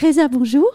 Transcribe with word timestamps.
Reza, 0.00 0.28
bonjour. 0.28 0.72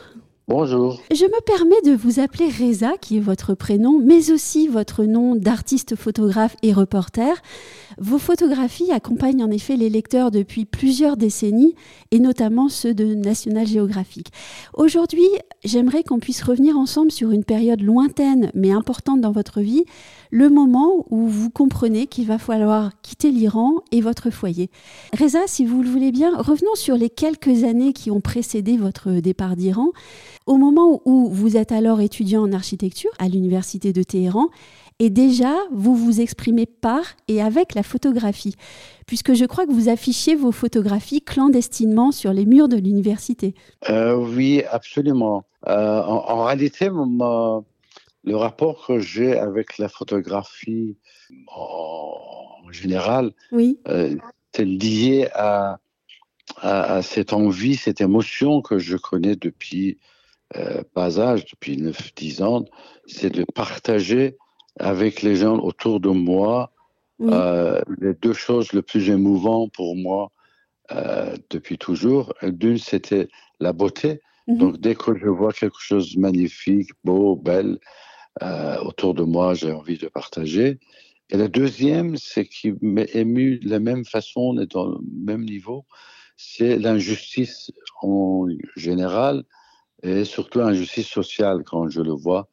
Bonjour. 0.47 1.01
Je 1.12 1.25
me 1.25 1.41
permets 1.41 1.81
de 1.83 1.96
vous 1.97 2.19
appeler 2.19 2.47
Reza, 2.47 2.91
qui 3.01 3.17
est 3.17 3.21
votre 3.21 3.55
prénom, 3.55 3.97
mais 3.97 4.31
aussi 4.31 4.67
votre 4.67 5.03
nom 5.03 5.35
d'artiste 5.35 5.96
photographe 5.96 6.55
et 6.62 6.71
reporter. 6.71 7.41
Vos 7.97 8.19
photographies 8.19 8.91
accompagnent 8.91 9.44
en 9.44 9.49
effet 9.49 9.77
les 9.77 9.90
lecteurs 9.90 10.29
depuis 10.29 10.65
plusieurs 10.65 11.17
décennies, 11.17 11.73
et 12.12 12.19
notamment 12.19 12.69
ceux 12.69 12.94
de 12.94 13.15
National 13.15 13.65
Geographic. 13.65 14.27
Aujourd'hui, 14.76 15.26
j'aimerais 15.63 16.03
qu'on 16.03 16.20
puisse 16.20 16.44
revenir 16.44 16.77
ensemble 16.77 17.12
sur 17.12 17.31
une 17.31 17.44
période 17.44 17.81
lointaine 17.81 18.52
mais 18.53 18.71
importante 18.71 19.21
dans 19.21 19.31
votre 19.31 19.62
vie, 19.62 19.85
le 20.31 20.49
moment 20.49 21.05
où 21.09 21.27
vous 21.27 21.50
comprenez 21.50 22.08
qu'il 22.08 22.27
va 22.27 22.38
falloir 22.38 22.91
quitter 23.02 23.31
l'Iran 23.31 23.76
et 23.91 24.02
votre 24.02 24.30
foyer. 24.30 24.70
Reza, 25.17 25.40
si 25.48 25.66
vous 25.66 25.81
le 25.81 25.90
voulez 25.90 26.12
bien, 26.12 26.36
revenons 26.38 26.76
sur 26.76 26.95
les 26.95 27.09
quelques 27.09 27.63
années 27.63 27.94
qui 27.94 28.12
ont 28.12 28.22
précédé 28.22 28.77
votre 28.77 29.12
départ 29.12 29.55
d'Iran. 29.55 29.91
Au 30.45 30.58
moment 30.58 31.02
où 31.05 31.30
vous 31.30 31.58
êtes 31.58 31.72
alors 31.72 32.02
étudiant 32.02 32.44
en 32.44 32.52
architecture 32.53 33.12
à 33.20 33.27
l'université 33.27 33.94
de 33.94 34.03
Téhéran, 34.03 34.50
et 35.00 35.09
déjà, 35.09 35.53
vous 35.73 35.94
vous 35.94 36.22
exprimez 36.22 36.66
par 36.66 37.03
et 37.28 37.42
avec 37.42 37.76
la 37.76 37.84
photographie, 37.84 38.55
puisque 39.05 39.34
je 39.34 39.44
crois 39.44 39.66
que 39.66 39.72
vous 39.73 39.89
affichiez 39.89 40.36
vos 40.36 40.53
photographies 40.53 41.22
clandestinement 41.22 42.14
sur 42.14 42.31
les 42.31 42.45
murs 42.45 42.70
de 42.70 42.78
l'université. 42.78 43.55
Euh, 43.89 44.16
oui, 44.16 44.64
absolument. 44.72 45.44
Euh, 45.67 46.02
en, 46.02 46.45
réalité, 46.45 46.89
le 48.26 48.36
rapport 48.36 48.86
que 48.86 49.00
j'ai 49.00 49.38
avec 49.38 49.78
la 49.78 49.88
photographie 49.88 50.98
en, 51.48 52.72
général, 52.72 53.32
oui. 53.52 53.80
Euh, 53.88 54.16
c'est 54.54 54.66
lié 54.66 55.28
à, 55.34 55.80
à, 56.58 57.02
cette 57.02 57.32
envie, 57.32 57.76
cette 57.76 58.02
émotion 58.02 58.62
que 58.62 58.80
je 58.80 58.98
connais 58.98 59.36
depuis 59.36 59.98
euh, 60.56 60.84
pas 60.94 61.20
âge, 61.20 61.45
depuis 61.45 61.78
9-10 61.78 62.44
ans, 62.44 62.66
c'est 63.06 63.30
de 63.30 63.44
partager 63.44 64.38
avec 64.80 65.22
les 65.22 65.36
gens 65.36 65.60
autour 65.60 66.00
de 66.00 66.10
moi 66.10 66.72
euh, 67.22 67.82
les 68.00 68.14
deux 68.14 68.34
choses 68.34 68.73
les 68.73 68.82
plus 68.82 69.10
émouvantes 69.10 69.72
pour 69.72 69.95
moi 69.95 70.32
euh, 70.92 71.36
depuis 71.50 71.78
toujours. 71.78 72.34
D'une, 72.44 72.78
c'était 72.78 73.30
la 73.60 73.72
beauté. 73.72 74.20
Mhm. 74.48 74.58
Donc, 74.58 74.78
dès 74.80 74.95
que 74.95 75.17
je 75.17 75.28
vois 75.28 75.54
quelque 75.54 75.80
chose 75.80 76.16
de 76.16 76.20
magnifique, 76.20 76.92
beau, 77.04 77.36
belle, 77.36 77.80
autour 78.41 79.14
de 79.14 79.23
moi, 79.23 79.53
j'ai 79.53 79.72
envie 79.72 79.97
de 79.97 80.08
partager. 80.08 80.80
Et 81.30 81.38
la 81.38 81.47
deuxième, 81.47 82.17
c'est 82.17 82.45
qui 82.45 82.73
m'est 82.81 83.16
ému 83.16 83.58
de 83.59 83.69
la 83.69 83.80
même 83.80 84.05
façon 84.05 84.58
et 84.59 84.67
dans 84.67 84.86
le 84.86 84.97
même 85.25 85.44
niveau, 85.44 85.86
c'est 86.38 86.77
l'injustice 86.77 87.72
en 88.02 88.47
général 88.75 89.44
et 90.03 90.23
surtout 90.23 90.59
l'injustice 90.59 91.08
sociale 91.08 91.64
quand 91.66 91.89
je 91.89 92.02
le 92.02 92.11
vois. 92.11 92.47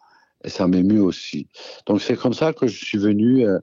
Et 0.44 0.48
ça 0.48 0.66
m'émue 0.66 1.00
aussi. 1.00 1.48
Donc 1.86 2.00
c'est 2.00 2.16
comme 2.16 2.32
ça 2.32 2.52
que 2.52 2.66
je 2.66 2.84
suis 2.84 2.98
venu 2.98 3.46
euh, 3.46 3.58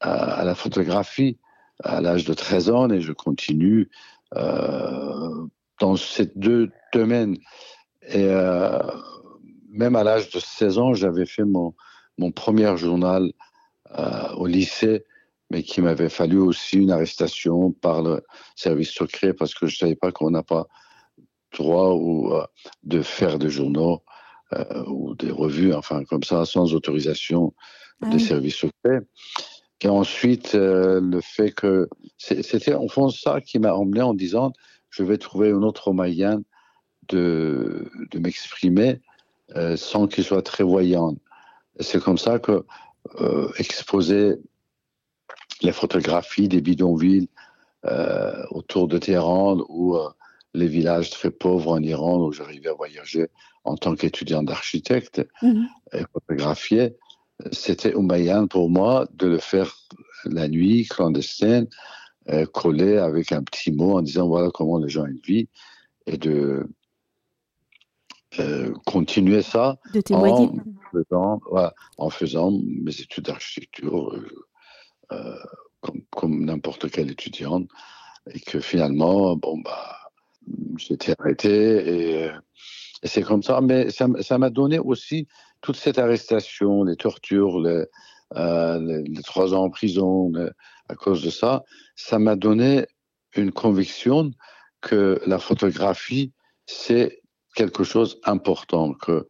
à, 0.00 0.44
la 0.44 0.54
photographie 0.54 1.38
à 1.82 2.00
l'âge 2.00 2.24
de 2.24 2.34
13 2.34 2.70
ans 2.70 2.90
et 2.90 3.00
je 3.00 3.12
continue 3.12 3.90
euh, 4.36 5.46
dans 5.80 5.96
ces 5.96 6.26
deux 6.36 6.70
domaines. 6.92 7.36
Euh, 8.14 8.78
même 9.76 9.96
à 9.96 10.04
l'âge 10.04 10.30
de 10.30 10.40
16 10.40 10.78
ans, 10.78 10.94
j'avais 10.94 11.26
fait 11.26 11.44
mon, 11.44 11.74
mon 12.18 12.32
premier 12.32 12.76
journal 12.76 13.32
au 14.36 14.46
lycée, 14.46 15.04
mais 15.50 15.62
qui 15.62 15.80
m'avait 15.80 16.08
fallu 16.08 16.38
aussi 16.38 16.76
une 16.78 16.90
arrestation 16.90 17.72
par 17.72 18.02
le 18.02 18.22
service 18.56 18.90
secret 18.90 19.32
parce 19.32 19.54
que 19.54 19.66
je 19.66 19.76
ne 19.76 19.78
savais 19.78 19.94
pas 19.94 20.12
qu'on 20.12 20.30
n'a 20.30 20.42
pas 20.42 20.66
droit 21.56 21.94
ou, 21.94 22.32
euh, 22.32 22.44
de 22.82 23.02
faire 23.02 23.38
des 23.38 23.48
journaux 23.48 24.02
euh, 24.52 24.84
ou 24.86 25.14
des 25.14 25.30
revues, 25.30 25.74
enfin 25.74 26.04
comme 26.04 26.22
ça, 26.22 26.44
sans 26.44 26.74
autorisation 26.74 27.54
ah 28.02 28.08
des 28.10 28.18
services 28.18 28.56
secrets. 28.56 29.00
Et 29.82 29.88
ensuite, 29.88 30.54
euh, 30.54 31.00
le 31.00 31.20
fait 31.20 31.52
que 31.52 31.88
c'était 32.18 32.74
en 32.74 32.88
fond 32.88 33.08
ça 33.10 33.40
qui 33.40 33.58
m'a 33.58 33.74
emmené 33.74 34.02
en 34.02 34.14
disant 34.14 34.52
je 34.90 35.04
vais 35.04 35.18
trouver 35.18 35.50
un 35.50 35.62
autre 35.62 35.92
moyen 35.92 36.40
de, 37.08 37.90
de 38.10 38.18
m'exprimer 38.18 39.00
sans 39.76 40.06
qu'il 40.06 40.24
soit 40.24 40.42
très 40.42 40.64
voyant. 40.64 41.14
C'est 41.80 42.02
comme 42.02 42.18
ça 42.18 42.38
que 42.38 42.64
exposer 43.58 44.34
les 45.62 45.72
photographies 45.72 46.48
des 46.48 46.60
bidonvilles 46.60 47.28
autour 48.50 48.88
de 48.88 48.98
Téhéran 48.98 49.64
ou 49.68 49.96
les 50.54 50.66
villages 50.66 51.10
très 51.10 51.30
pauvres 51.30 51.72
en 51.72 51.82
Iran 51.82 52.24
où 52.24 52.32
j'arrivais 52.32 52.70
à 52.70 52.74
voyager 52.74 53.28
en 53.64 53.76
tant 53.76 53.94
qu'étudiant 53.94 54.42
d'architecte 54.42 55.22
mhm. 55.42 55.66
et 55.92 56.02
photographier. 56.12 56.96
C'était 57.52 57.94
un 57.94 58.46
pour 58.46 58.70
moi 58.70 59.06
de 59.12 59.26
le 59.26 59.38
faire 59.38 59.76
la 60.24 60.48
nuit, 60.48 60.86
clandestine, 60.88 61.68
euh, 62.30 62.46
collé 62.46 62.96
avec 62.96 63.32
un 63.32 63.42
petit 63.42 63.70
mot 63.70 63.98
en 63.98 64.02
disant 64.02 64.26
voilà 64.26 64.50
comment 64.52 64.78
les 64.78 64.88
gens 64.88 65.04
vivent 65.24 65.46
et 66.06 66.16
de 66.16 66.66
euh, 68.40 68.74
continuer 68.84 69.40
ça 69.40 69.78
en 70.10 70.50
faisant, 70.92 71.40
en 71.96 72.10
faisant 72.10 72.50
mes 72.50 73.00
études 73.00 73.24
d'architecture 73.24 74.20
euh, 75.12 75.36
comme, 75.80 76.02
comme 76.10 76.44
n'importe 76.44 76.90
quel 76.90 77.10
étudiant 77.10 77.62
et 78.32 78.40
que 78.40 78.60
finalement, 78.60 79.36
bon, 79.36 79.58
bah, 79.58 79.96
j'étais 80.76 81.14
arrêté 81.18 82.24
et, 82.24 82.30
c'est 83.04 83.22
comme 83.22 83.42
ça. 83.42 83.60
Mais 83.60 83.90
ça 83.90 84.38
m'a 84.38 84.50
donné 84.50 84.80
aussi 84.80 85.28
toute 85.60 85.76
cette 85.76 85.98
arrestation, 85.98 86.82
les 86.82 86.96
tortures, 86.96 87.60
les, 87.60 87.84
euh, 88.34 89.02
les, 89.06 89.22
trois 89.22 89.54
ans 89.54 89.64
en 89.64 89.70
prison 89.70 90.32
à 90.88 90.94
cause 90.94 91.22
de 91.22 91.30
ça. 91.30 91.62
Ça 91.94 92.18
m'a 92.18 92.34
donné 92.34 92.86
une 93.36 93.52
conviction 93.52 94.32
que 94.80 95.20
la 95.26 95.38
photographie, 95.38 96.32
c'est 96.66 97.20
quelque 97.56 97.82
chose 97.82 98.20
d'important. 98.24 98.94
Que, 98.94 99.26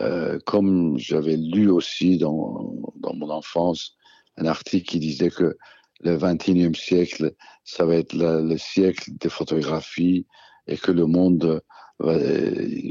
euh, 0.00 0.38
comme 0.46 0.96
j'avais 0.98 1.36
lu 1.36 1.68
aussi 1.68 2.18
dans, 2.18 2.72
dans 2.94 3.14
mon 3.14 3.30
enfance 3.30 3.96
un 4.36 4.46
article 4.46 4.88
qui 4.88 5.00
disait 5.00 5.30
que 5.30 5.56
le 6.02 6.16
21e 6.16 6.76
siècle, 6.76 7.34
ça 7.64 7.84
va 7.84 7.96
être 7.96 8.14
le 8.14 8.56
siècle 8.56 9.10
des 9.20 9.28
photographies, 9.28 10.26
et 10.66 10.76
que 10.76 10.92
le 10.92 11.06
monde, 11.06 11.60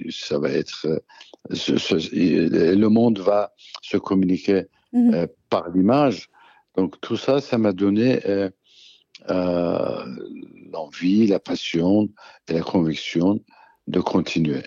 ça 0.09 0.37
va 0.37 0.49
être, 0.49 1.01
le 1.49 2.87
monde 2.87 3.19
va 3.19 3.53
se 3.81 3.97
communiquer 3.97 4.65
mhm. 4.93 5.13
euh, 5.13 5.27
par 5.49 5.69
l'image. 5.69 6.29
Donc 6.75 6.99
tout 7.01 7.17
ça, 7.17 7.41
ça 7.41 7.57
m'a 7.57 7.73
donné 7.73 8.25
euh, 8.27 8.49
euh, 9.29 10.05
l'envie, 10.71 11.27
la 11.27 11.39
passion 11.39 12.09
et 12.47 12.53
la 12.53 12.61
conviction 12.61 13.39
de 13.87 13.99
continuer. 13.99 14.63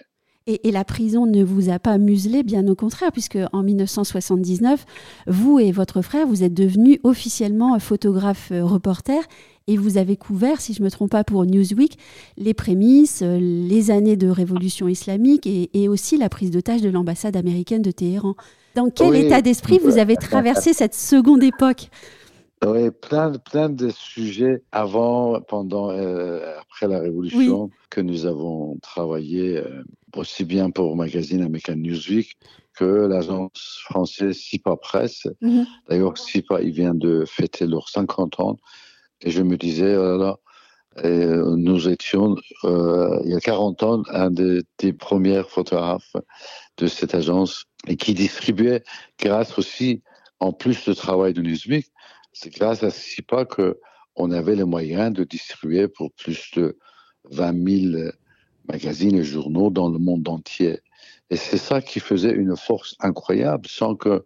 Et, 0.46 0.70
la 0.72 0.84
prison 0.84 1.26
ne 1.26 1.44
vous 1.44 1.70
a 1.70 1.78
pas 1.78 1.98
muselé, 1.98 2.42
bien 2.42 2.66
au 2.66 2.74
contraire, 2.74 3.12
puisque 3.12 3.38
en 3.52 3.62
1979, 3.62 4.84
vous 5.26 5.60
et 5.60 5.70
votre 5.70 6.02
frère, 6.02 6.26
vous 6.26 6.42
êtes 6.42 6.54
devenus 6.54 6.98
officiellement 7.04 7.78
photographe 7.78 8.50
reporter 8.50 9.22
et 9.68 9.76
vous 9.76 9.96
avez 9.98 10.16
couvert, 10.16 10.60
si 10.60 10.74
je 10.74 10.80
ne 10.80 10.86
me 10.86 10.90
trompe 10.90 11.10
pas 11.10 11.24
pour 11.24 11.44
Newsweek, 11.44 11.96
les 12.36 12.54
prémices, 12.54 13.20
euh, 13.22 13.38
les 13.40 13.90
années 13.90 14.16
de 14.16 14.28
révolution 14.28 14.88
islamique 14.88 15.46
et, 15.46 15.88
aussi 15.88 16.16
la 16.16 16.28
prise 16.28 16.50
d'otage 16.50 16.80
de 16.80 16.88
l'ambassade 16.88 17.36
américaine 17.36 17.82
de 17.82 17.90
Téhéran. 17.90 18.34
Dans 18.74 18.88
quel 18.88 19.14
état 19.14 19.42
d'esprit 19.42 19.78
vous 19.78 19.98
avez 19.98 20.16
traversé 20.16 20.72
cette 20.72 20.94
seconde 20.94 21.42
époque? 21.42 21.90
Oui, 22.66 22.90
plein, 22.90 23.32
plein 23.32 23.68
de 23.68 23.90
sujets 23.90 24.62
avant, 24.72 25.40
pendant, 25.40 25.90
euh, 25.90 26.58
après 26.60 26.86
la 26.88 27.00
Révolution 27.00 27.70
que 27.90 28.00
nous 28.00 28.26
avons 28.26 28.78
travaillé 28.82 29.58
euh, 29.58 29.82
aussi 30.16 30.44
bien 30.44 30.70
pour 30.70 30.90
le 30.90 30.96
magazine 30.96 31.42
American 31.42 31.76
Newsweek 31.76 32.36
que 32.74 32.84
l'agence 32.84 33.80
française 33.84 34.36
SIPA 34.36 34.76
Presse. 34.76 35.26
Mhm. 35.40 35.66
D'ailleurs, 35.88 36.16
SIPA, 36.16 36.62
il 36.62 36.70
vient 36.70 36.94
de 36.94 37.24
fêter 37.26 37.66
leurs 37.66 37.88
50 37.88 38.40
ans 38.40 38.56
et 39.22 39.30
je 39.30 39.42
me 39.42 39.56
disais, 39.56 39.96
oh 39.96 40.36
nous 41.02 41.88
étions, 41.88 42.36
euh, 42.64 43.20
il 43.24 43.30
y 43.30 43.34
a 43.34 43.40
40 43.40 43.82
ans, 43.82 44.02
un 44.10 44.30
des, 44.30 44.62
premiers 44.92 45.42
photographes 45.48 46.16
de 46.76 46.86
cette 46.86 47.14
agence 47.14 47.64
et 47.86 47.96
qui 47.96 48.14
distribuait, 48.14 48.82
grâce 49.18 49.58
aussi, 49.58 50.02
en 50.40 50.52
plus 50.52 50.84
de 50.84 50.92
travail 50.92 51.32
de 51.32 51.42
Newsweek, 51.42 51.91
c'est 52.32 52.52
grâce 52.52 52.82
à 52.82 52.90
SIPA 52.90 53.44
qu'on 53.46 54.30
avait 54.30 54.56
les 54.56 54.64
moyens 54.64 55.12
de 55.12 55.24
distribuer 55.24 55.88
pour 55.88 56.12
plus 56.12 56.50
de 56.56 56.78
20 57.30 57.90
000 57.90 58.10
magazines 58.68 59.16
et 59.16 59.24
journaux 59.24 59.70
dans 59.70 59.88
le 59.88 59.98
monde 59.98 60.28
entier. 60.28 60.80
Et 61.30 61.36
c'est 61.36 61.58
ça 61.58 61.80
qui 61.80 62.00
faisait 62.00 62.32
une 62.32 62.56
force 62.56 62.94
incroyable, 63.00 63.66
sans 63.66 63.94
que 63.94 64.24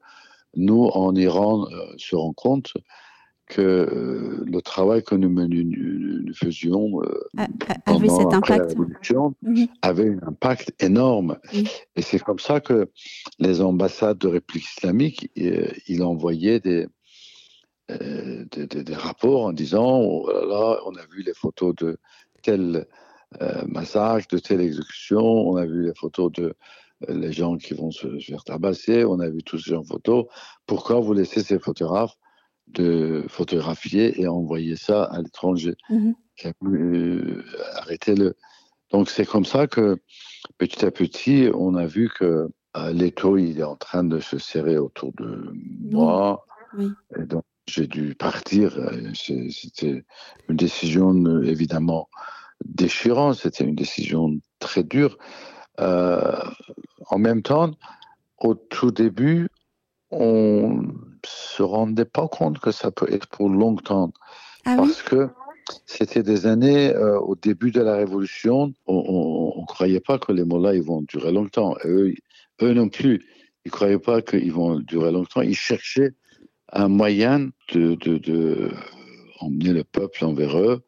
nous, 0.54 0.84
en 0.84 1.14
Iran, 1.14 1.66
euh, 1.70 1.94
se 1.98 2.16
rendons 2.16 2.32
compte 2.32 2.72
que 3.46 3.62
euh, 3.62 4.44
le 4.44 4.60
travail 4.60 5.02
que 5.02 5.14
nous, 5.14 5.28
nous, 5.30 6.34
faisions 6.34 7.00
euh, 7.02 7.46
avait 7.86 8.08
cet 8.08 8.32
impact. 8.32 8.76
Mhm. 9.42 9.68
avait 9.82 10.10
un 10.10 10.28
impact 10.28 10.72
énorme. 10.82 11.38
Et 11.94 12.02
c'est 12.02 12.18
comme 12.18 12.40
ça 12.40 12.60
que 12.60 12.90
les 13.38 13.60
ambassades 13.60 14.18
de 14.18 14.28
République 14.28 14.66
islamique, 14.76 15.30
euh, 15.38 15.68
ils 15.86 16.02
envoyaient 16.02 16.60
des, 16.60 16.88
des, 17.88 18.94
rapports 18.94 19.46
en 19.46 19.52
disant 19.52 20.00
oh 20.00 20.28
là, 20.28 20.80
on 20.86 20.94
a 20.96 21.06
vu 21.06 21.22
les 21.22 21.34
photos 21.34 21.74
de 21.76 21.98
tel 22.42 22.86
massacre, 23.66 24.26
de 24.30 24.38
telle 24.38 24.60
exécution, 24.60 25.22
on 25.22 25.56
a 25.56 25.66
vu 25.66 25.86
les 25.86 25.94
photos 25.94 26.32
de 26.32 26.54
les 27.08 27.32
gens 27.32 27.56
qui 27.56 27.74
vont 27.74 27.90
se 27.90 28.18
faire 28.18 28.42
tabasser, 28.44 29.04
on 29.04 29.20
a 29.20 29.28
vu 29.28 29.42
tous 29.42 29.58
ces 29.58 29.70
gens 29.72 29.84
photos. 29.84 30.26
Pourquoi 30.66 31.00
vous 31.00 31.12
laissez 31.12 31.42
ces 31.42 31.58
photographes 31.58 32.16
de 32.68 33.24
photographier 33.28 34.20
et 34.20 34.26
envoyer 34.26 34.76
ça 34.76 35.04
à 35.04 35.20
l'étranger? 35.20 35.74
Mhm. 35.90 36.14
Euh, 36.64 37.42
le. 38.08 38.36
Donc 38.90 39.10
c'est 39.10 39.26
comme 39.26 39.44
ça 39.44 39.66
que 39.66 39.98
petit 40.58 40.84
à 40.84 40.90
petit, 40.90 41.48
on 41.54 41.74
a 41.74 41.86
vu 41.86 42.10
que 42.14 42.48
euh, 42.76 42.92
l'étau 42.92 43.36
il 43.36 43.58
est 43.58 43.64
en 43.64 43.76
train 43.76 44.04
de 44.04 44.20
se 44.20 44.38
serrer 44.38 44.78
autour 44.78 45.12
de 45.14 45.52
moi. 45.90 46.46
Et 47.18 47.24
donc 47.24 47.44
j'ai 47.68 47.86
dû 47.86 48.14
partir. 48.14 48.76
Euh, 48.78 49.12
c'était 49.14 50.04
une 50.48 50.56
décision 50.56 51.42
évidemment 51.42 52.08
déchirante. 52.64 53.36
C'était 53.36 53.64
une 53.64 53.74
décision 53.74 54.38
très 54.58 54.82
dure. 54.82 55.18
en 55.78 57.18
même 57.18 57.42
temps, 57.42 57.72
au 58.38 58.54
tout 58.54 58.90
début, 58.90 59.48
on 60.10 60.82
se 61.24 61.62
rendait 61.62 62.04
pas 62.04 62.28
compte 62.28 62.58
que 62.58 62.70
ça 62.70 62.90
peut 62.90 63.12
être 63.12 63.26
pour 63.26 63.48
longtemps. 63.48 64.12
Ah 64.64 64.76
parce 64.76 65.02
que 65.02 65.28
c'était 65.84 66.22
des 66.22 66.46
années 66.46 66.94
euh, 66.94 67.18
au 67.18 67.34
début 67.34 67.70
de 67.70 67.80
la 67.80 67.96
Révolution, 67.96 68.72
on 68.86 69.52
ne 69.60 69.66
croyait 69.66 70.00
pas 70.00 70.18
que 70.18 70.32
les 70.32 70.44
mots-là 70.44 70.74
ils 70.74 70.82
vont 70.82 71.02
durer 71.02 71.32
longtemps. 71.32 71.76
eux, 71.84 72.14
eux 72.62 72.72
non 72.72 72.88
plus, 72.88 73.24
ils 73.64 73.68
ne 73.68 73.70
croyaient 73.72 73.98
pas 73.98 74.22
qu'ils 74.22 74.52
vont 74.52 74.78
durer 74.78 75.10
longtemps. 75.10 75.42
Ils 75.42 75.56
cherchaient 75.56 76.14
un 76.72 76.88
moyen 76.88 77.50
de, 77.72 77.94
de, 77.94 78.18
de, 78.18 78.70
emmener 79.40 79.72
le 79.72 79.84
peuple 79.84 80.24
envers 80.24 80.58
eux 80.58 80.82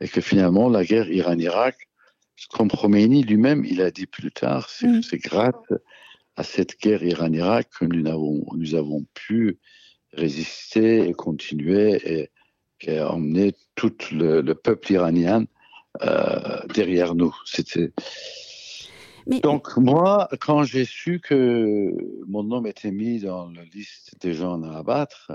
et 0.00 0.08
que 0.08 0.20
finalement 0.20 0.68
la 0.68 0.84
guerre 0.84 1.10
Iran-Irak, 1.10 1.76
comme 2.50 2.70
Khomeini 2.70 3.22
lui-même, 3.22 3.64
il 3.64 3.80
a 3.80 3.90
dit 3.90 4.06
plus 4.06 4.32
tard, 4.32 4.68
c'est 4.68 4.86
mm. 4.86 5.02
grâce 5.24 5.54
à 6.36 6.42
cette 6.42 6.78
guerre 6.80 7.02
Iran-Irak 7.02 7.68
que 7.78 7.84
nous 7.84 8.06
avons, 8.08 8.44
nous 8.56 8.74
avons 8.74 9.06
pu 9.14 9.58
résister 10.12 11.08
et 11.08 11.12
continuer 11.12 12.00
et, 12.04 12.30
et 12.80 13.00
emmener 13.00 13.54
tout 13.74 13.94
le, 14.12 14.52
peuple 14.52 14.92
iranien 14.92 15.44
euh, 16.02 16.60
derrière 16.74 17.14
nous. 17.14 17.34
C'était. 17.44 17.92
Donc 19.42 19.76
moi, 19.76 20.28
quand 20.40 20.64
j'ai 20.64 20.84
su 20.84 21.20
que 21.20 21.94
mon 22.26 22.42
nom 22.42 22.64
était 22.64 22.90
mis 22.90 23.20
dans 23.20 23.50
la 23.50 23.64
liste 23.72 24.14
des 24.20 24.34
gens 24.34 24.62
à 24.62 24.78
abattre, 24.78 25.32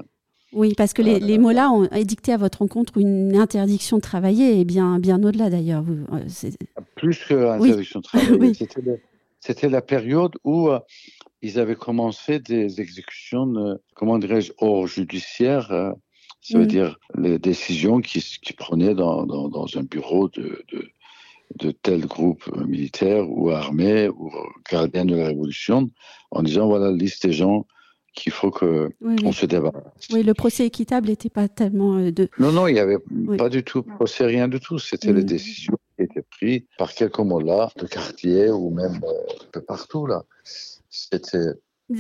oui, 0.52 0.74
parce 0.76 0.94
que 0.94 1.04
les, 1.04 1.20
les 1.20 1.38
euh, 1.38 1.42
mots-là 1.42 1.70
ont 1.70 1.86
édicté 1.92 2.34
à 2.34 2.38
votre 2.38 2.58
rencontre 2.60 2.98
une 2.98 3.36
interdiction 3.36 3.98
de 3.98 4.02
travailler, 4.02 4.60
et 4.60 4.66
bien, 4.66 4.98
bien 4.98 5.24
au-delà 5.24 5.52
d'ailleurs. 5.52 5.84
Euh, 6.12 6.26
Plus 6.96 7.24
que 7.24 7.36
l'interdiction 7.36 8.00
de 8.00 8.04
travailler. 8.04 8.54
C'était 9.40 9.70
la 9.70 9.84
période 9.84 10.34
où 10.44 10.70
ils 11.42 11.60
avaient 11.60 11.76
commencé 11.76 12.40
des 12.40 12.82
exécutions, 12.82 13.56
euh, 13.56 13.76
comment 13.96 14.18
dirais-je, 14.18 14.52
hors 14.58 14.88
judiciaire. 14.88 15.72
Euh, 15.72 15.92
ça 16.42 16.58
veut 16.58 16.66
mm. 16.66 16.68
dire 16.68 17.00
les 17.18 17.40
décisions 17.40 18.02
qui, 18.02 18.20
qui 18.42 18.54
prenaient 18.54 18.96
dans, 18.96 19.26
dans, 19.26 19.50
dans, 19.50 19.66
un 19.76 19.84
bureau 19.84 20.30
de, 20.30 20.64
de, 20.72 20.90
de, 21.56 21.72
tel 21.72 22.06
groupe 22.06 22.50
militaire 22.66 23.30
ou 23.30 23.50
armé 23.50 24.10
ou 24.10 24.32
gardien 24.70 25.06
de 25.06 25.16
la 25.16 25.28
Révolution 25.28 25.90
en 26.32 26.44
disant 26.44 26.68
voilà 26.68 26.92
la 26.92 26.98
liste 26.98 27.26
des 27.26 27.34
gens 27.34 27.66
qu'il 28.14 28.32
faut 28.32 28.52
qu'on 28.52 28.90
on 29.02 29.32
se 29.32 29.46
débarrasse. 29.46 29.84
Oui, 30.12 30.24
le 30.24 30.34
procès 30.34 30.66
équitable 30.66 31.08
n'était 31.08 31.30
pas 31.30 31.48
tellement 31.48 31.98
euh, 31.98 32.12
de... 32.12 32.28
Non, 32.40 32.52
non, 32.52 32.68
il 32.68 32.74
n'y 32.74 32.80
avait 32.80 32.98
pas 33.38 33.50
du 33.50 33.64
tout 33.64 33.84
procès, 33.84 34.26
rien 34.26 34.48
du 34.48 34.60
tout. 34.60 34.80
C'était 34.80 35.14
les 35.14 35.24
décisions 35.24 35.78
qui 35.96 36.04
étaient 36.04 36.24
prises 36.24 36.64
par 36.78 36.94
quelques 36.94 37.20
mots-là, 37.20 37.72
de 37.78 37.86
quartier 37.86 38.50
ou 38.50 38.72
même 38.72 38.96
un 38.96 39.46
peu 39.52 39.62
partout. 39.62 40.06
là. 40.08 40.24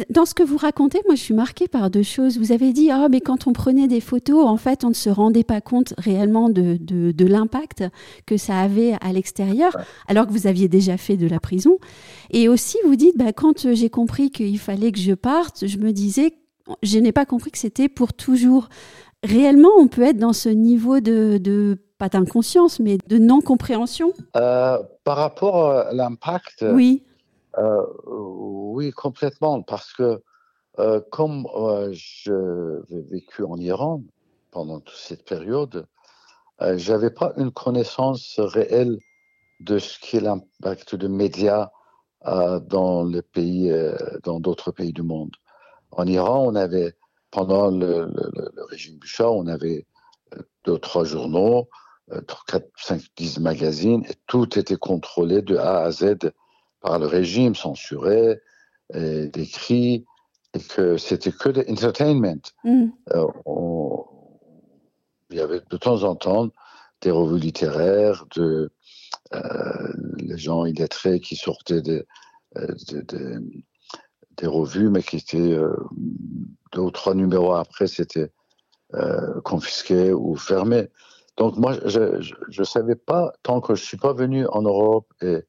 Dans 0.10 0.26
ce 0.26 0.36
que 0.36 0.44
vous 0.44 0.58
racontez, 0.58 1.00
moi 1.08 1.16
je 1.16 1.22
suis 1.22 1.34
marquée 1.34 1.68
par 1.68 1.90
deux 1.90 2.04
choses. 2.04 2.38
Vous 2.38 2.52
avez 2.52 2.74
dit, 2.74 2.92
ah, 2.92 3.08
mais 3.10 3.22
quand 3.22 3.48
on 3.48 3.54
prenait 3.54 3.88
des 3.88 4.02
photos, 4.02 4.46
en 4.46 4.58
fait, 4.58 4.84
on 4.84 4.90
ne 4.90 4.94
se 4.94 5.10
rendait 5.10 5.44
pas 5.44 5.62
compte 5.62 5.96
réellement 5.98 6.50
de, 6.50 6.78
de, 6.80 7.26
l'impact 7.26 7.84
que 8.28 8.38
ça 8.38 8.60
avait 8.60 8.94
à 9.02 9.12
l'extérieur, 9.12 9.76
alors 10.08 10.28
que 10.28 10.32
vous 10.32 10.46
aviez 10.46 10.68
déjà 10.68 10.98
fait 10.98 11.18
de 11.18 11.28
la 11.28 11.40
prison. 11.40 11.80
Et 12.30 12.50
aussi, 12.50 12.78
vous 12.86 12.96
dites, 12.96 13.18
bah, 13.18 13.34
quand 13.34 13.74
j'ai 13.74 13.90
compris 13.90 14.30
qu'il 14.30 14.60
fallait 14.60 14.92
que 14.92 15.00
je 15.00 15.14
parte, 15.14 15.66
je 15.66 15.78
me 15.80 15.92
disais, 15.92 16.34
je 16.84 17.00
n'ai 17.00 17.12
pas 17.12 17.26
compris 17.26 17.50
que 17.50 17.58
c'était 17.58 17.90
pour 17.90 18.14
toujours. 18.14 18.70
Réellement, 19.24 19.70
on 19.80 19.88
peut 19.88 20.04
être 20.04 20.20
dans 20.20 20.34
ce 20.34 20.50
niveau 20.50 21.00
de, 21.00 21.40
de 21.40 21.80
pas 21.98 22.10
d'inconscience, 22.10 22.80
mais 22.80 22.98
de 23.08 23.18
non-compréhension? 23.18 24.14
Euh, 24.36 24.78
Par 25.04 25.18
rapport 25.18 25.72
à 25.72 25.94
l'impact, 25.94 26.64
oui. 26.74 27.04
Euh, 27.58 27.86
oui, 28.06 28.92
complètement, 28.92 29.62
parce 29.62 29.94
que 29.94 30.22
euh, 30.78 31.02
comme 31.12 31.48
euh, 31.56 31.90
j'ai 31.92 32.32
vécu 33.10 33.44
en 33.44 33.58
Iran 33.58 34.04
pendant 34.52 34.80
toute 34.80 34.96
cette 34.96 35.26
période, 35.26 35.88
j'avais 36.76 37.10
pas 37.10 37.32
une 37.38 37.52
connaissance 37.52 38.38
réelle 38.38 39.00
de 39.62 39.80
ce 39.80 39.98
qu'est 40.00 40.20
l'impact 40.20 40.96
des 40.96 41.08
médias 41.08 41.70
dans 42.26 43.06
les 43.06 43.22
pays, 43.22 43.72
dans 44.24 44.42
d'autres 44.42 44.72
pays 44.72 44.92
du 44.92 45.02
monde. 45.02 45.32
En 45.92 46.06
Iran, 46.06 46.44
on 46.46 46.56
avait 46.56 46.96
pendant 47.32 47.72
le, 47.72 48.12
régime 48.70 49.00
Shah, 49.04 49.32
on 49.32 49.48
avait 49.48 49.86
deux, 50.66 50.78
trois 50.80 51.06
journaux, 51.06 51.70
quatre, 52.46 52.68
cinq, 52.76 53.04
dix 53.16 53.40
magazines, 53.40 54.04
et 54.10 54.16
tout 54.28 54.60
était 54.60 54.76
contrôlé 54.76 55.42
de 55.42 55.56
A 55.56 55.84
à 55.84 55.92
Z 55.92 56.18
par 56.82 57.00
le 57.00 57.06
régime 57.06 57.56
censuré, 57.56 58.40
et 58.94 59.28
décrit, 59.28 60.06
et 60.54 60.60
que 60.60 60.98
c'était 60.98 61.32
que 61.32 61.50
de 61.50 61.66
entertainment. 61.70 62.42
Mm. 62.64 62.88
Euh, 63.14 63.28
il 65.30 65.38
y 65.38 65.42
avait 65.42 65.62
de 65.70 65.78
temps 65.78 66.04
en 66.04 66.16
temps 66.16 66.50
des 67.02 67.12
revues 67.12 67.40
littéraires, 67.40 68.26
de, 68.36 68.72
euh, 69.34 69.94
les 70.18 70.38
gens 70.38 70.66
illettrés 70.66 71.20
qui 71.20 71.36
sortaient 71.36 71.82
des, 71.82 72.04
euh, 72.58 72.74
des 74.38 74.48
revues, 74.48 74.90
mais 74.90 75.04
qui 75.04 75.18
étaient 75.18 75.60
deux 76.72 76.82
ou 76.82 76.92
trois 76.92 77.14
numéros 77.14 77.54
après, 77.54 77.88
c'était 77.88 78.32
confisqué 79.44 80.14
ou 80.14 80.36
fermé. 80.36 80.90
Donc 81.38 81.58
moi, 81.58 81.78
je 81.86 82.60
ne 82.60 82.64
savais 82.64 82.96
pas, 82.96 83.34
tant 83.44 83.62
que 83.62 83.76
je 83.76 83.84
ne 83.84 83.86
suis 83.86 83.98
pas 83.98 84.14
venu 84.14 84.48
en 84.48 84.64
Europe 84.64 85.14
et 85.22 85.44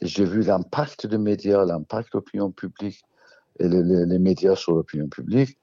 j'ai 0.00 0.24
vu 0.24 0.42
l'impact 0.42 1.06
des 1.06 1.18
médias, 1.18 1.64
l'impact 1.64 2.12
de 2.12 2.18
l'opinion 2.18 2.50
publique 2.50 3.02
et 3.58 3.68
les, 3.68 4.18
médias 4.18 4.56
sur 4.56 4.72
l'opinion 4.72 5.08
publique. 5.08 5.58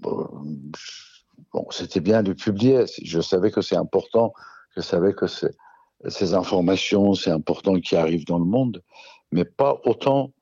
Bon, 0.00 1.66
c'était 1.70 2.00
bien 2.00 2.22
de 2.22 2.32
publier. 2.32 2.84
Je 3.02 3.20
savais 3.20 3.50
que 3.50 3.60
c'est 3.60 3.76
important. 3.76 4.32
Je 4.76 4.80
savais 4.80 5.12
que 5.14 5.26
ces 5.26 6.34
informations, 6.34 7.14
c'est 7.14 7.30
important 7.30 7.74
qui 7.76 7.96
arrivent 7.96 8.26
dans 8.26 8.38
le 8.38 8.44
monde, 8.44 8.82
mais 9.30 9.44
pas 9.44 9.80
autant 9.84 10.32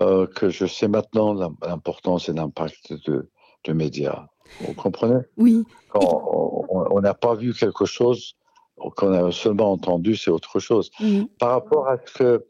euh, 0.00 0.26
que 0.26 0.48
je 0.48 0.66
sais 0.66 0.88
maintenant 0.88 1.34
l'importance 1.62 2.28
et 2.28 2.32
l'impact 2.32 2.92
de, 3.06 3.30
de 3.64 3.72
médias. 3.72 4.26
Vous 4.60 4.74
comprenez? 4.74 5.20
Oui. 5.36 5.64
Quand 5.88 6.22
on 6.70 7.00
n'a 7.00 7.14
pas 7.14 7.34
vu 7.34 7.54
quelque 7.54 7.84
chose, 7.84 8.36
qu'on 8.76 9.12
a 9.12 9.32
seulement 9.32 9.72
entendu, 9.72 10.16
c'est 10.16 10.30
autre 10.30 10.58
chose. 10.58 10.90
Par 11.38 11.50
rapport 11.50 11.88
à 11.88 11.96
ce 12.04 12.12
que 12.12 12.46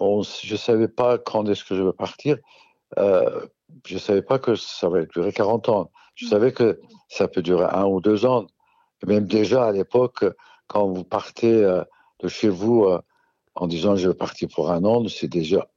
je 0.00 0.52
ne 0.52 0.56
savais 0.56 0.88
pas 0.88 1.18
quand 1.18 1.48
est-ce 1.48 1.64
que 1.64 1.74
je 1.74 1.82
vais 1.82 1.92
partir. 1.92 2.38
Euh, 2.98 3.46
je 3.86 3.94
ne 3.94 3.98
savais 3.98 4.22
pas 4.22 4.38
que 4.38 4.54
ça 4.54 4.88
va 4.88 5.04
durer 5.04 5.32
40 5.32 5.68
ans. 5.68 5.90
Je 6.14 6.26
mm. 6.26 6.28
savais 6.28 6.52
que 6.52 6.80
ça 7.08 7.28
peut 7.28 7.42
durer 7.42 7.66
un 7.70 7.84
ou 7.84 8.00
deux 8.00 8.24
ans. 8.24 8.46
même 9.06 9.26
déjà 9.26 9.66
à 9.66 9.72
l'époque, 9.72 10.24
quand 10.66 10.86
vous 10.86 11.04
partez 11.04 11.52
euh, 11.52 11.82
de 12.20 12.28
chez 12.28 12.48
vous 12.48 12.84
euh, 12.84 13.00
en 13.54 13.66
disant 13.66 13.96
je 13.96 14.08
vais 14.08 14.14
partir 14.14 14.48
pour 14.48 14.70
un 14.70 14.84
an, 14.84 15.06
c'est 15.08 15.28
déjà 15.28 15.68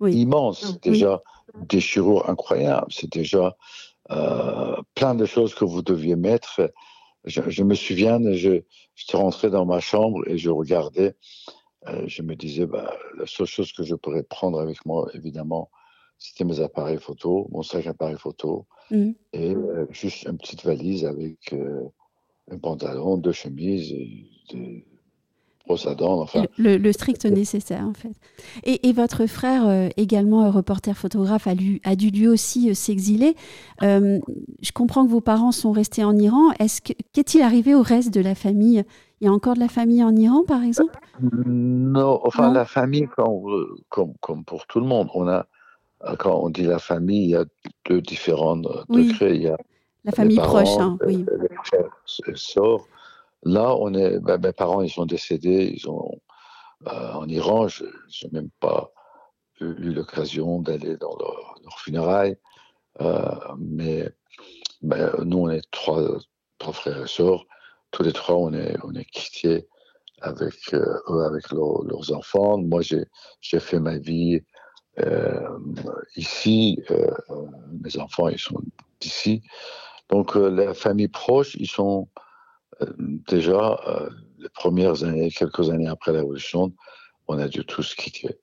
immense. 0.00 0.72
C'est 0.72 0.82
déjà 0.82 1.22
des 1.54 1.80
chirurgies 1.80 2.30
incroyables. 2.30 2.92
C'est 2.92 3.10
déjà 3.10 3.56
plein 4.94 5.16
de 5.16 5.24
choses 5.26 5.54
que 5.54 5.64
vous 5.64 5.82
deviez 5.82 6.14
mettre. 6.14 6.60
Je, 7.24 7.62
me 7.64 7.74
souviens, 7.74 8.20
je, 8.34 8.62
suis 8.94 9.16
rentré 9.16 9.50
dans 9.50 9.66
ma 9.66 9.80
chambre 9.80 10.20
et 10.28 10.38
je 10.38 10.48
regardais 10.48 11.16
je 12.06 12.22
me 12.22 12.34
disais, 12.34 12.66
bah, 12.66 12.94
la 13.18 13.26
seule 13.26 13.46
chose 13.46 13.72
que 13.72 13.82
je 13.82 13.94
pourrais 13.94 14.22
prendre 14.22 14.60
avec 14.60 14.84
moi, 14.86 15.08
évidemment, 15.14 15.70
c'était 16.18 16.44
mes 16.44 16.60
appareils 16.60 16.98
photo, 16.98 17.48
mon 17.50 17.62
sac 17.62 17.86
appareil 17.86 18.16
photo, 18.18 18.66
mm. 18.90 19.10
et 19.32 19.54
juste 19.90 20.24
une 20.24 20.38
petite 20.38 20.64
valise 20.64 21.04
avec 21.04 21.54
un 22.50 22.58
pantalon, 22.58 23.16
deux 23.18 23.32
chemises, 23.32 23.92
et 23.92 24.26
des 24.52 24.86
Enfin. 25.68 26.44
Le, 26.58 26.92
strict 26.92 27.24
nécessaire, 27.24 27.84
en 27.86 27.92
fait. 27.92 28.12
Et, 28.64 28.92
votre 28.92 29.26
frère, 29.26 29.66
euh, 29.66 29.88
également 29.96 30.50
reporter 30.50 30.96
photographe, 30.96 31.46
a, 31.46 31.54
a 31.84 31.96
dû 31.96 32.10
lui 32.10 32.28
aussi 32.28 32.70
euh, 32.70 32.74
s'exiler. 32.74 33.34
Euh, 33.82 34.20
je 34.62 34.72
comprends 34.72 35.04
que 35.04 35.10
vos 35.10 35.20
parents 35.20 35.52
sont 35.52 35.72
restés 35.72 36.04
en 36.04 36.16
Iran. 36.16 36.52
Est-ce 36.60 36.80
que, 36.80 36.92
qu'est-il 37.12 37.42
arrivé 37.42 37.74
au 37.74 37.82
reste 37.82 38.14
de 38.14 38.20
la 38.20 38.34
famille? 38.34 38.84
Il 39.20 39.26
y 39.26 39.28
a 39.28 39.32
encore 39.32 39.54
de 39.54 39.60
la 39.60 39.68
famille 39.68 40.04
en 40.04 40.14
Iran, 40.14 40.44
par 40.44 40.62
exemple? 40.62 40.98
Non, 41.20 42.20
enfin, 42.24 42.52
la 42.52 42.66
famille, 42.66 43.08
comme, 43.08 44.12
comme, 44.20 44.44
pour 44.44 44.66
tout 44.66 44.80
le 44.80 44.86
monde, 44.86 45.08
on 45.14 45.26
a, 45.26 45.46
quand 46.18 46.38
on 46.42 46.50
dit 46.50 46.64
la 46.64 46.78
famille, 46.78 47.24
il 47.24 47.30
y 47.30 47.36
a 47.36 47.44
deux 47.88 48.02
différents 48.02 48.56
degrés. 48.56 49.36
Il 49.36 49.42
y 49.42 49.48
a 49.48 49.56
la 50.04 50.12
famille 50.12 50.36
proche, 50.36 50.76
hein, 50.78 50.98
oui. 51.06 51.24
Les 51.40 51.56
frères 51.64 51.90
et 52.28 52.36
sœurs 52.36 52.86
Là, 53.42 53.76
on 53.76 53.94
est, 53.94 54.18
ben, 54.18 54.38
mes 54.38 54.52
parents, 54.52 54.82
ils 54.82 54.90
sont 54.90 55.06
décédés, 55.06 55.72
ils 55.76 55.88
ont, 55.88 56.20
euh, 56.88 57.12
en 57.12 57.28
Iran, 57.28 57.68
je 57.68 57.84
n'ai 57.84 58.30
même 58.32 58.50
pas 58.60 58.90
eu, 59.60 59.92
l'occasion 59.92 60.60
d'aller 60.60 60.96
dans 60.96 61.16
leurs 61.16 61.78
funérailles. 61.78 62.36
Euh, 63.00 63.34
mais 63.58 64.10
ben, 64.82 65.12
nous, 65.24 65.38
on 65.38 65.50
est 65.50 65.62
trois, 65.70 66.02
trois, 66.58 66.72
frères 66.72 67.04
et 67.04 67.06
sœurs. 67.06 67.46
Tous 67.90 68.02
les 68.02 68.12
trois, 68.12 68.36
on 68.36 68.52
est, 68.52 68.76
on 68.84 68.94
est 68.94 69.04
quittés 69.04 69.68
avec 70.20 70.54
euh, 70.74 70.98
eux, 71.08 71.24
avec 71.24 71.50
leurs 71.50 72.12
enfants. 72.12 72.58
Moi, 72.58 72.82
j'ai 72.82 73.60
fait 73.60 73.80
ma 73.80 73.98
vie 73.98 74.40
ici. 76.16 76.80
mes 77.84 77.98
enfants, 77.98 78.28
ils 78.28 78.38
sont 78.38 78.60
d'ici. 79.00 79.42
Donc, 80.08 80.34
la 80.34 80.72
famille 80.72 81.08
proche, 81.08 81.54
ils 81.56 81.68
sont 81.68 82.08
euh, 82.82 82.92
déjà, 82.98 83.80
euh, 83.86 84.10
les 84.38 84.48
premières 84.50 85.04
années, 85.04 85.30
quelques 85.30 85.70
années 85.70 85.88
après 85.88 86.12
la 86.12 86.18
Révolution, 86.18 86.72
on 87.28 87.38
a 87.38 87.48
dû 87.48 87.64
tous 87.64 87.94
quitter. 87.94 88.38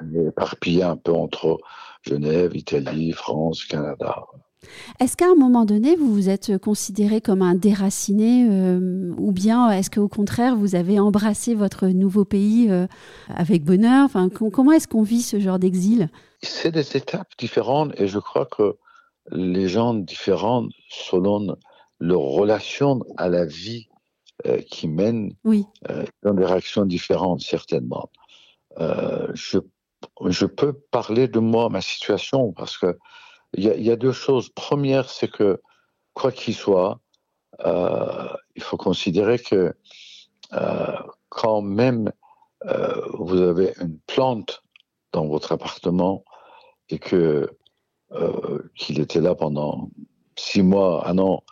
On 0.00 0.14
est 0.14 0.28
éparpillé 0.28 0.82
un 0.82 0.96
peu 0.96 1.12
entre 1.12 1.58
Genève, 2.02 2.56
Italie, 2.56 3.12
France, 3.12 3.64
Canada. 3.64 4.24
Est-ce 5.00 5.16
qu'à 5.16 5.26
un 5.26 5.34
moment 5.34 5.64
donné, 5.64 5.96
vous 5.96 6.12
vous 6.12 6.28
êtes 6.28 6.58
considéré 6.58 7.20
comme 7.20 7.42
un 7.42 7.54
déraciné 7.54 8.46
euh, 8.48 9.12
ou 9.18 9.32
bien 9.32 9.70
est-ce 9.70 9.90
qu'au 9.90 10.08
contraire, 10.08 10.56
vous 10.56 10.74
avez 10.74 10.98
embrassé 10.98 11.54
votre 11.54 11.86
nouveau 11.88 12.24
pays 12.24 12.70
avec 13.28 13.64
bonheur? 13.64 14.04
Enfin, 14.04 14.28
Comment 14.28 14.72
est-ce 14.72 14.88
qu'on 14.88 15.02
vit 15.02 15.22
ce 15.22 15.40
genre 15.40 15.58
d'exil? 15.58 16.08
C'est 16.42 16.72
des 16.72 16.96
étapes 16.96 17.30
différentes 17.38 17.92
et 17.98 18.06
je 18.06 18.18
crois 18.18 18.46
que 18.46 18.76
les 19.30 19.68
gens 19.68 19.94
différents, 19.94 20.66
selon 20.88 21.56
leur 22.00 22.20
relation 22.20 23.00
à 23.16 23.28
la 23.28 23.46
vie 23.46 23.88
euh, 24.46 24.60
qui 24.60 24.88
mène 24.88 25.32
oui. 25.44 25.64
euh, 25.90 26.04
dans 26.22 26.34
des 26.34 26.44
réactions 26.44 26.84
différentes, 26.84 27.40
certainement. 27.40 28.10
Euh, 28.78 29.28
je, 29.34 29.58
je, 30.26 30.44
peux 30.44 30.72
parler 30.72 31.28
de 31.28 31.38
moi, 31.38 31.68
ma 31.68 31.80
situation, 31.80 32.52
parce 32.52 32.76
que 32.76 32.98
il 33.56 33.64
y, 33.64 33.90
a 33.90 33.96
deux 33.96 34.12
choses. 34.12 34.48
Première, 34.48 35.08
c'est 35.08 35.30
que, 35.30 35.60
quoi 36.12 36.32
qu'il 36.32 36.54
soit, 36.54 37.00
euh, 37.64 38.28
il 38.56 38.62
faut 38.62 38.76
considérer 38.76 39.38
que 39.38 39.74
euh, 40.52 40.96
quand 41.28 41.62
même 41.62 42.12
vous 43.18 43.42
avez 43.42 43.74
une 43.78 43.98
plante 44.06 44.62
dans 45.12 45.26
votre 45.26 45.52
appartement 45.52 46.24
et 46.88 46.98
que 46.98 47.50
qu'il 48.74 49.00
était 49.00 49.20
là 49.20 49.34
pendant 49.34 49.90
six 50.36 50.62
mois, 50.62 51.06
un 51.08 51.18
an, 51.18 51.42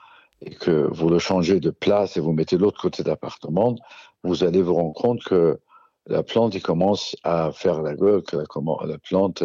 et 0.41 0.55
que 0.55 0.89
vous 0.91 1.09
le 1.09 1.19
changez 1.19 1.61
de 1.61 1.71
place 1.71 2.17
et 2.17 2.21
vous 2.21 2.33
mettez 2.33 2.59
l'autre 2.59 2.81
côté 2.81 3.03
d'appartement, 3.03 3.77
vous 4.25 4.45
allez 4.45 4.63
vous 4.63 4.75
rendre 4.75 4.95
compte 4.95 5.23
que 5.25 5.61
la 6.07 6.23
plante, 6.23 6.55
il 6.55 6.63
commence 6.63 7.17
à 7.23 7.53
faire 7.53 7.83
la 7.83 7.95
gueule, 7.95 8.23
que 8.23 8.37
la, 8.37 8.45
la 8.87 8.99
plante, 8.99 9.45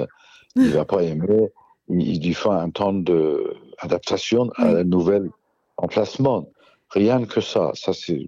il 0.56 0.72
va 0.72 0.86
pas 0.86 1.04
aimer, 1.04 1.50
il, 1.90 2.26
lui 2.26 2.34
faut 2.34 2.52
un 2.52 2.70
temps 2.70 2.94
d'adaptation 2.94 4.50
à 4.58 4.72
la 4.72 4.84
nouvelle 4.84 5.30
emplacement. 5.78 6.50
Rien 6.90 7.26
que 7.26 7.42
ça. 7.42 7.72
ça 7.74 7.94
c'est... 7.94 8.28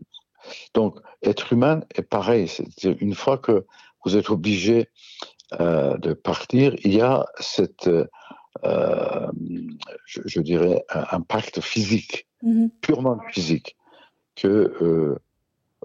Donc, 0.73 0.99
être 1.23 1.53
humain 1.53 1.81
est 1.95 2.01
pareil. 2.01 2.47
C'est 2.47 3.01
une 3.01 3.13
fois 3.13 3.37
que 3.37 3.65
vous 4.05 4.15
êtes 4.15 4.29
obligé 4.29 4.89
euh, 5.59 5.97
de 5.97 6.13
partir, 6.13 6.75
il 6.83 6.95
y 6.95 7.01
a 7.01 7.25
cette, 7.39 7.89
euh, 8.63 9.27
je, 10.05 10.21
je, 10.25 10.41
dirais, 10.41 10.83
un 10.89 11.05
impact 11.11 11.59
physique 11.61 12.27
Mhm. 12.41 12.69
purement 12.81 13.19
physique, 13.31 13.75
que 14.35 14.47
euh, 14.81 15.19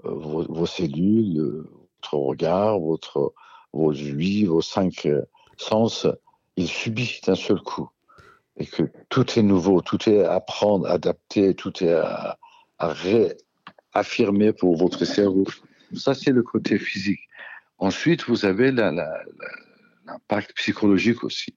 vos, 0.03 0.65
cellules, 0.65 1.65
votre 1.97 2.13
regard, 2.15 2.79
votre, 2.79 3.33
vos 3.73 3.93
huit, 3.93 4.45
vos 4.45 4.61
cinq 4.61 5.07
sens, 5.57 6.07
ils 6.57 6.67
subissent 6.67 7.21
d'un 7.21 7.35
seul 7.35 7.59
coup. 7.59 7.89
Et 8.57 8.65
que 8.65 8.83
tout 9.09 9.37
est 9.37 9.43
nouveau, 9.43 9.81
tout 9.81 10.09
est 10.09 10.23
à 10.23 10.39
prendre, 10.39 10.87
adapté, 10.87 11.55
tout 11.55 11.83
est 11.83 11.93
à, 11.93 12.37
réaffirmer 12.79 14.53
pour 14.53 14.77
votre 14.77 15.05
cerveau. 15.05 15.45
Ça, 15.93 16.13
c'est 16.13 16.31
le 16.31 16.43
côté 16.43 16.77
physique. 16.77 17.21
Ensuite, 17.77 18.25
vous 18.27 18.45
avez 18.45 18.71
l'impact 18.71 20.53
psychologique 20.55 21.23
aussi. 21.23 21.55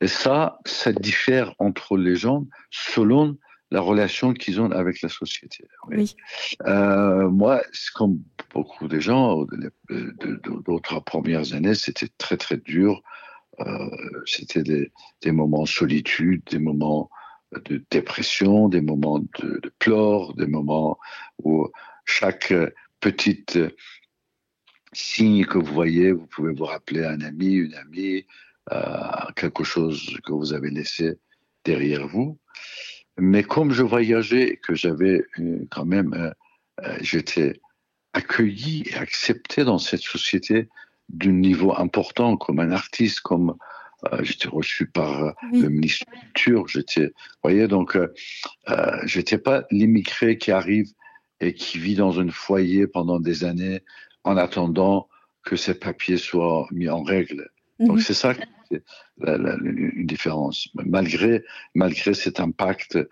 Et 0.00 0.08
ça, 0.08 0.58
ça 0.64 0.92
diffère 0.92 1.54
entre 1.58 1.96
les 1.96 2.16
gens 2.16 2.46
selon 2.70 3.36
la 3.70 3.80
relation 3.80 4.34
qu'ils 4.34 4.60
ont 4.60 4.70
avec 4.70 5.00
la 5.00 5.08
société. 5.08 5.64
Oui. 5.88 6.14
Euh, 6.66 7.28
moi, 7.30 7.62
comme 7.94 8.18
beaucoup 8.52 8.86
de 8.86 8.98
gens, 8.98 9.46
d'autres 10.66 11.00
premières 11.00 11.54
années, 11.54 11.74
c'était 11.74 12.08
très 12.18 12.36
très 12.36 12.58
dur. 12.58 13.02
Euh, 13.66 13.88
c'était 14.26 14.62
des, 14.62 15.32
moments 15.32 15.62
de 15.62 15.68
solitude, 15.68 16.42
des 16.50 16.58
moments 16.58 17.10
de 17.52 17.84
dépression, 17.90 18.68
des 18.68 18.80
moments 18.80 19.18
de, 19.18 19.72
pleurs, 19.78 20.34
des 20.34 20.46
moments 20.46 20.98
où 21.42 21.68
chaque 22.04 22.54
petite 23.00 23.58
signe 24.92 25.44
que 25.44 25.58
vous 25.58 25.72
voyez, 25.72 26.12
vous 26.12 26.26
pouvez 26.26 26.52
vous 26.52 26.64
rappeler 26.64 27.04
un 27.04 27.20
ami, 27.20 27.54
une 27.54 27.74
amie, 27.74 28.26
quelque 29.36 29.64
chose 29.64 30.16
que 30.24 30.32
vous 30.32 30.52
avez 30.52 30.70
laissé 30.70 31.18
derrière 31.64 32.06
vous. 32.06 32.38
Mais 33.18 33.42
comme 33.42 33.72
je 33.72 33.82
voyageais, 33.82 34.56
que 34.56 34.74
j'avais 34.74 35.24
euh, 35.38 35.66
quand 35.70 35.84
même, 35.84 36.14
euh, 36.82 36.96
j'étais 37.00 37.60
accueilli 38.14 38.84
et 38.88 38.94
accepté 38.94 39.64
dans 39.64 39.78
cette 39.78 40.00
société 40.00 40.68
d'un 41.08 41.32
niveau 41.32 41.74
important, 41.76 42.36
comme 42.36 42.60
un 42.60 42.70
artiste, 42.70 43.20
comme 43.20 43.54
j'étais 44.22 44.48
reçu 44.48 44.86
par 44.86 45.34
le 45.52 45.68
ministre 45.68 46.06
de 46.06 46.16
la 46.16 46.20
Culture. 46.22 46.68
J'étais, 46.68 47.12
voyez, 47.42 47.68
donc, 47.68 47.96
euh, 47.96 48.08
j'étais 49.04 49.38
pas 49.38 49.64
l'immigré 49.70 50.38
qui 50.38 50.50
arrive 50.50 50.90
et 51.40 51.54
qui 51.54 51.78
vit 51.78 51.94
dans 51.94 52.20
un 52.20 52.30
foyer 52.30 52.86
pendant 52.86 53.20
des 53.20 53.44
années 53.44 53.80
en 54.24 54.36
attendant 54.36 55.08
que 55.44 55.56
ses 55.56 55.74
papiers 55.74 56.16
soient 56.16 56.66
mis 56.70 56.88
en 56.88 57.02
règle. 57.02 57.50
Donc, 57.78 57.96
mhm. 57.96 58.02
c'est 58.02 58.14
ça 58.14 58.34
une 59.20 60.06
différence. 60.06 60.68
Malgré, 60.74 61.44
malgré 61.74 62.14
cet 62.14 62.40
impact 62.40 62.96
euh, 62.96 63.06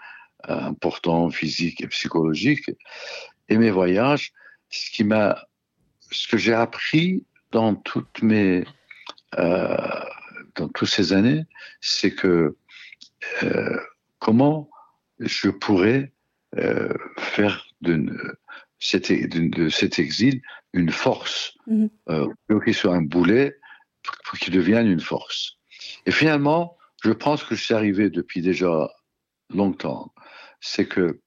important 0.49 1.31
physique 1.31 1.83
et 1.83 1.89
psychologique, 1.89 2.71
et 3.49 3.59
mes 3.59 3.71
voyages, 3.71 4.33
ce 4.71 4.91
qui 4.91 5.05
m'a, 5.05 5.45
ce 6.11 6.29
que 6.29 6.39
j'ai 6.39 6.55
appris 6.55 7.27
dans 7.53 7.75
toutes 7.75 8.23
mes, 8.23 8.65
euh, 9.39 9.77
dans 10.57 10.69
toutes 10.69 10.89
ces 10.89 11.13
années, 11.13 11.45
c'est 11.81 12.15
que 12.15 12.57
euh, 13.43 13.81
comment 14.19 14.71
je 15.19 15.49
pourrais 15.51 16.13
faire 17.19 17.65
de 17.81 18.37
cet, 18.81 19.13
de 19.13 19.69
cet 19.69 20.01
exil 20.01 20.43
une 20.73 20.91
force, 20.91 21.57
mmh. 21.67 21.87
qu'il 22.65 22.75
soit 22.75 22.95
un 22.95 23.03
boulet, 23.03 23.57
pour 24.25 24.39
qu'il 24.39 24.53
devienne 24.53 24.89
une 24.89 25.01
force. 25.01 25.59
Et 26.07 26.11
finalement, 26.11 26.77
je 27.03 27.13
pense 27.13 27.45
que 27.45 27.55
je 27.55 27.65
suis 27.65 27.75
arrivé 27.75 28.11
depuis 28.11 28.43
déjà 28.43 28.91
longtemps. 29.51 30.13
C'est 30.61 30.87
que, 30.87 31.21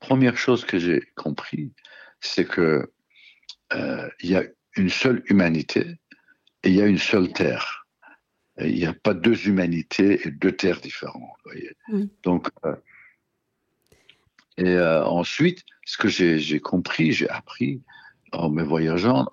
première 0.00 0.36
chose 0.36 0.64
que 0.64 0.78
j'ai 0.78 1.02
compris, 1.16 1.72
c'est 2.20 2.46
que 2.46 2.92
euh, 3.72 4.08
il 4.20 4.30
y 4.30 4.36
a 4.36 4.44
une 4.76 4.90
seule 4.90 5.22
humanité 5.26 5.98
et 6.62 6.70
il 6.70 6.74
y 6.74 6.82
a 6.82 6.86
une 6.86 6.98
seule 6.98 7.32
terre. 7.32 7.86
il 8.60 8.74
n'y 8.74 8.86
a 8.86 8.92
pas 8.92 9.14
deux 9.14 9.48
humanités 9.48 10.26
et 10.26 10.30
deux 10.30 10.52
terres 10.52 10.80
différentes. 10.80 11.38
Voyez 11.44 11.72
Donc, 12.22 12.48
euh, 12.64 12.76
et 14.58 14.68
euh, 14.68 15.04
ensuite, 15.04 15.64
ce 15.86 15.96
que 15.96 16.08
j'ai 16.08 16.60
compris, 16.60 17.12
j'ai 17.12 17.28
appris 17.28 17.82
en 18.32 18.50
me 18.50 18.62
voyageant, 18.62 19.26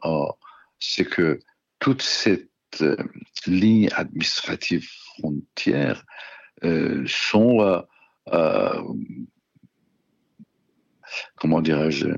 c'est 0.79 1.05
que 1.05 1.39
toute 1.79 2.01
cette 2.01 2.49
cette 2.77 3.45
ligne 3.45 3.89
administrative 3.95 4.87
frontière 5.15 6.05
sont 7.07 7.85
comment 11.35 11.61
dirais-je, 11.61 12.09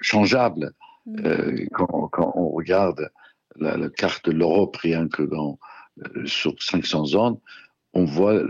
changeables. 0.00 0.72
Mm. 1.08 1.68
Quand, 1.72 2.08
quand, 2.12 2.32
on 2.36 2.50
regarde 2.50 3.10
la, 3.56 3.88
carte 3.90 4.26
de 4.26 4.32
l'Europe, 4.32 4.76
rien 4.76 5.08
que 5.08 5.22
dans, 5.22 5.58
sur 6.26 6.54
500 6.62 7.14
ans, 7.14 7.40
on 7.94 8.04
voit 8.04 8.42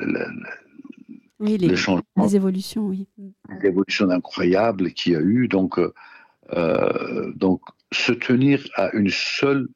oui, 1.40 1.56
les, 1.56 1.68
les, 1.68 2.36
évolutions, 2.36 2.82
oui. 2.86 3.06
Les 3.48 3.68
évolutions 3.68 4.10
incroyables 4.10 4.92
qu'il 4.92 5.12
y 5.12 5.16
a 5.16 5.20
eu. 5.20 5.46
Donc, 5.46 5.78
euh, 6.52 7.32
donc, 7.36 7.62
se 7.92 8.12
tenir 8.12 8.66
à 8.74 8.90
une 8.94 9.10
seule 9.10 9.68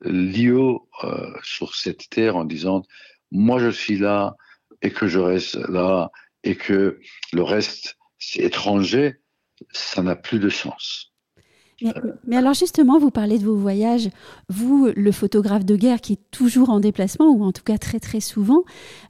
lieu 0.00 0.76
euh, 1.04 1.32
sur 1.42 1.74
cette 1.74 2.08
terre 2.10 2.36
en 2.36 2.44
disant 2.44 2.82
moi 3.30 3.58
je 3.60 3.68
suis 3.68 3.98
là 3.98 4.36
et 4.82 4.90
que 4.90 5.06
je 5.06 5.18
reste 5.18 5.56
là 5.68 6.10
et 6.42 6.56
que 6.56 6.98
le 7.32 7.42
reste 7.42 7.96
c'est 8.18 8.42
étranger, 8.42 9.16
ça 9.70 10.02
n'a 10.02 10.16
plus 10.16 10.38
de 10.38 10.48
sens. 10.48 11.11
Mais, 12.26 12.36
alors 12.36 12.54
justement, 12.54 12.98
vous 12.98 13.10
parlez 13.10 13.38
de 13.38 13.44
vos 13.44 13.56
voyages. 13.56 14.08
Vous, 14.48 14.88
le 14.94 15.12
photographe 15.12 15.64
de 15.64 15.76
guerre 15.76 16.00
qui 16.00 16.14
est 16.14 16.20
toujours 16.30 16.70
en 16.70 16.80
déplacement, 16.80 17.28
ou 17.28 17.44
en 17.44 17.52
tout 17.52 17.62
cas 17.62 17.78
très 17.78 18.00
très 18.00 18.20
souvent, 18.20 18.62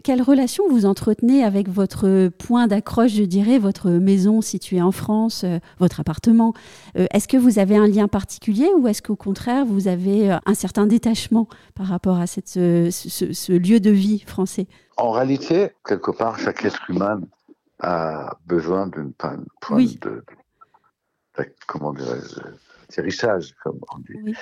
quelle 0.02 0.23
relation 0.23 0.64
vous 0.71 0.87
entretenez 0.87 1.45
avec 1.45 1.69
votre 1.69 2.29
point 2.29 2.67
d'accroche, 2.67 3.12
je 3.12 3.25
dirais, 3.25 3.59
votre 3.59 3.91
maison 3.91 4.41
située 4.41 4.83
en 4.83 4.93
France, 4.93 5.45
euh, 5.45 5.59
votre 5.79 6.00
appartement? 6.00 6.55
Euh, 6.97 7.07
Est-ce 7.12 7.29
que 7.29 7.37
vous 7.37 7.59
avez 7.59 7.76
un 7.76 7.87
lien 7.87 8.09
particulier 8.09 8.69
ou 8.79 8.88
est-ce 8.88 9.02
qu'au 9.02 9.17
contraire, 9.17 9.64
vous 9.64 9.88
avez 9.88 10.33
euh, 10.33 10.38
un 10.47 10.55
certain 10.55 10.87
détachement 10.87 11.49
par 11.75 11.87
rapport 11.87 12.19
à 12.19 12.26
cette, 12.26 12.49
ce, 12.49 13.52
lieu 13.52 13.81
de 13.81 13.91
vie 13.91 14.21
français? 14.26 14.67
En 14.97 15.11
réalité, 15.11 15.71
quelque 15.87 16.11
part, 16.11 16.38
chaque 16.38 16.64
être 16.64 16.91
humain 16.91 17.21
a 17.81 18.37
besoin 18.47 18.87
d'une 18.87 19.12
point 19.12 19.37
de 19.37 20.25
comment 21.67 21.93
dirais-je, 21.93 22.41
atterrissage, 22.89 23.55
comme 23.62 23.81
on 23.95 23.99
dit. 23.99 24.35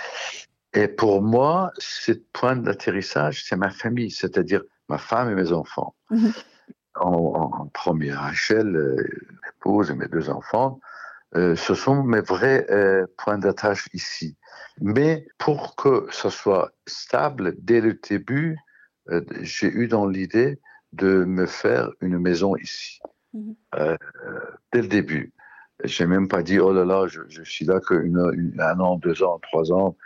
Et 0.73 0.89
pour 0.89 1.23
moi, 1.23 1.73
ce 1.79 2.13
point 2.33 2.57
d'atterrissage, 2.57 3.45
c'est 3.45 3.57
ma 3.57 3.71
famille, 3.71 4.11
c'est-à-dire 4.11 4.63
ma 4.89 4.99
femme 4.99 5.31
et 5.31 5.35
mes 5.35 5.53
enfants. 5.53 5.95
Mhm. 6.11 6.33
en, 6.97 7.67
première 7.73 8.29
échelle, 8.31 8.77
euh, 8.77 9.09
épouse 9.49 9.91
et 9.91 9.95
mes 9.95 10.09
deux 10.09 10.29
enfants, 10.29 10.81
euh, 11.37 11.55
ce 11.55 11.75
sont 11.75 12.03
mes 12.03 12.21
vrais 12.21 12.67
euh, 12.71 13.07
points 13.17 13.39
d'attache 13.39 13.89
ici. 13.95 14.37
Mais 14.81 15.27
pour 15.39 15.77
que 15.77 16.07
ce 16.11 16.31
soit 16.31 16.73
stable 16.87 17.55
dès 17.59 17.81
le 17.81 17.95
début, 17.95 18.59
j'ai 19.41 19.67
eu 19.67 19.89
dans 19.89 20.07
l'idée 20.07 20.61
de 20.93 21.25
me 21.25 21.47
faire 21.47 21.91
une 22.01 22.19
maison 22.19 22.55
ici, 22.57 23.01
mhm. 23.33 23.57
dès 24.73 24.83
le 24.83 24.89
début. 24.89 25.33
J'ai 25.85 26.07
même 26.07 26.29
pas 26.29 26.43
dit, 26.43 26.59
oh 26.59 26.73
là 26.73 26.85
là, 26.85 27.07
je, 27.07 27.43
suis 27.43 27.65
là 27.65 27.81
qu'un 27.81 28.81
an, 28.81 28.97
deux 28.97 29.23
ans, 29.23 29.39
trois 29.39 29.73
ans, 29.73 29.97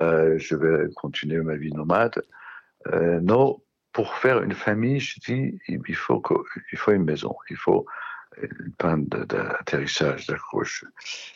euh, 0.00 0.38
je 0.38 0.54
vais 0.54 0.92
continuer 0.94 1.40
ma 1.40 1.56
vie 1.56 1.72
nomade. 1.72 2.22
Euh, 2.92 3.20
non, 3.20 3.60
pour 3.92 4.14
faire 4.14 4.42
une 4.42 4.52
famille, 4.52 5.00
je 5.00 5.18
dis, 5.20 5.58
il 5.68 5.96
faut, 5.96 6.22
il 6.72 6.78
faut 6.78 6.92
une 6.92 7.04
maison, 7.04 7.34
il 7.50 7.56
faut 7.56 7.86
une 8.42 8.72
panne 8.78 9.06
d'atterrissage, 9.06 10.26
d'accroche. 10.26 10.84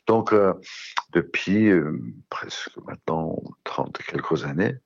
Donc, 0.07 0.33
euh, 0.33 0.53
depuis 1.13 1.71
presque 2.29 2.77
maintenant 2.87 3.43
30 3.65 3.99
quelques 3.99 4.45
années, 4.45 4.77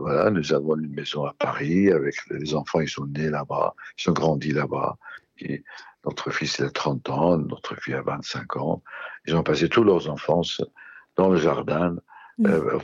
voilà, 0.00 0.30
nous 0.30 0.52
avons 0.52 0.76
une 0.76 0.92
maison 0.92 1.24
à 1.24 1.34
Paris 1.34 1.90
avec 1.92 2.16
les 2.30 2.54
enfants, 2.54 2.80
ils 2.80 2.88
sont 2.88 3.06
nés 3.06 3.30
là-bas, 3.30 3.74
ils 3.96 4.02
sont 4.02 4.12
grandis 4.12 4.50
là-bas. 4.50 4.98
Notre 6.04 6.30
fils 6.30 6.60
a 6.60 6.70
30 6.70 7.10
ans, 7.10 7.38
notre 7.38 7.76
fille 7.80 7.94
a 7.94 8.02
25 8.02 8.56
ans. 8.56 8.82
Ils 9.26 9.36
ont 9.36 9.42
passé 9.42 9.68
toute 9.68 9.84
leur 9.84 10.08
enfance 10.08 10.62
dans 11.16 11.28
le 11.28 11.36
jardin. 11.36 11.96
Mm. 12.38 12.46
Euh, 12.46 12.78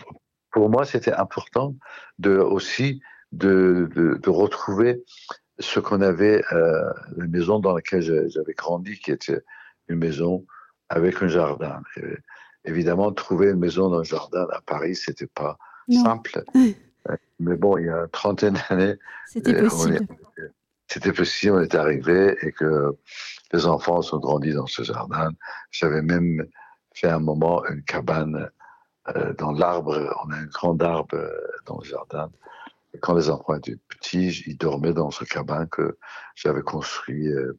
pour 0.50 0.68
moi, 0.68 0.84
c'était 0.84 1.12
important 1.12 1.74
de, 2.18 2.36
aussi 2.36 3.00
de, 3.32 3.88
de, 3.94 4.30
retrouver 4.30 5.02
ce 5.58 5.80
qu'on 5.80 6.00
avait, 6.00 6.42
euh, 6.52 6.92
la 7.16 7.26
maison 7.26 7.58
dans 7.58 7.74
laquelle 7.74 8.02
j'avais 8.02 8.54
grandi, 8.54 8.98
qui 8.98 9.10
était 9.10 9.40
une 9.88 9.98
maison 9.98 10.46
avec 10.88 11.22
un 11.22 11.28
jardin. 11.28 11.82
évidemment, 12.64 13.12
trouver 13.12 13.50
une 13.50 13.58
maison 13.58 13.88
dans 13.90 14.00
un 14.00 14.04
jardin 14.04 14.46
à 14.52 14.60
Paris, 14.60 14.94
c'était 14.94 15.26
pas 15.26 15.58
simple. 15.90 16.44
Mais 17.38 17.56
bon, 17.56 17.76
il 17.78 17.86
y 17.86 17.88
a 17.88 18.00
une 18.00 18.08
trentaine 18.08 18.58
d'années, 18.68 18.94
c'était 19.26 19.54
euh, 19.56 19.68
possible 19.68 20.06
c'était 20.88 21.12
possible, 21.12 21.56
on 21.56 21.60
est 21.60 21.74
arrivé 21.74 22.36
et 22.42 22.52
que 22.52 22.96
les 23.52 23.66
enfants 23.66 24.02
sont 24.02 24.18
grandis 24.18 24.52
dans 24.52 24.66
ce 24.66 24.82
jardin. 24.82 25.30
J'avais 25.70 26.02
même 26.02 26.46
fait 26.94 27.08
un 27.08 27.18
moment 27.18 27.64
une 27.66 27.82
cabane 27.82 28.50
euh, 29.08 29.32
dans 29.34 29.52
l'arbre. 29.52 30.14
On 30.24 30.30
a 30.30 30.36
un 30.36 30.46
grand 30.46 30.80
arbre 30.82 31.16
euh, 31.16 31.30
dans 31.66 31.78
le 31.78 31.84
jardin. 31.84 32.30
Et 32.94 32.98
quand 32.98 33.14
les 33.14 33.30
enfants 33.30 33.54
étaient 33.54 33.78
petits, 33.88 34.42
ils 34.46 34.56
dormaient 34.56 34.94
dans 34.94 35.10
ce 35.10 35.24
cabane 35.24 35.68
que 35.68 35.98
j'avais 36.34 36.62
construit 36.62 37.28
euh, 37.28 37.58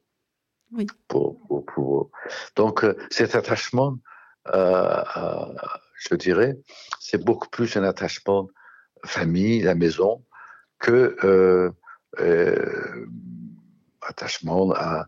oui. 0.72 0.88
pour, 1.08 1.40
pour, 1.48 1.66
pour, 1.66 2.12
Donc 2.56 2.86
cet 3.12 3.36
attachement, 3.36 3.98
je 4.46 6.16
dirais, 6.16 6.58
c'est 7.00 7.24
beaucoup 7.24 7.50
plus 7.50 7.76
un 7.78 7.84
attachement 7.84 8.48
famille, 9.06 9.62
la 9.62 9.76
maison, 9.76 10.24
que 10.80 11.18
euh, 11.24 11.72
attachement 14.02 14.72
à, 14.74 15.08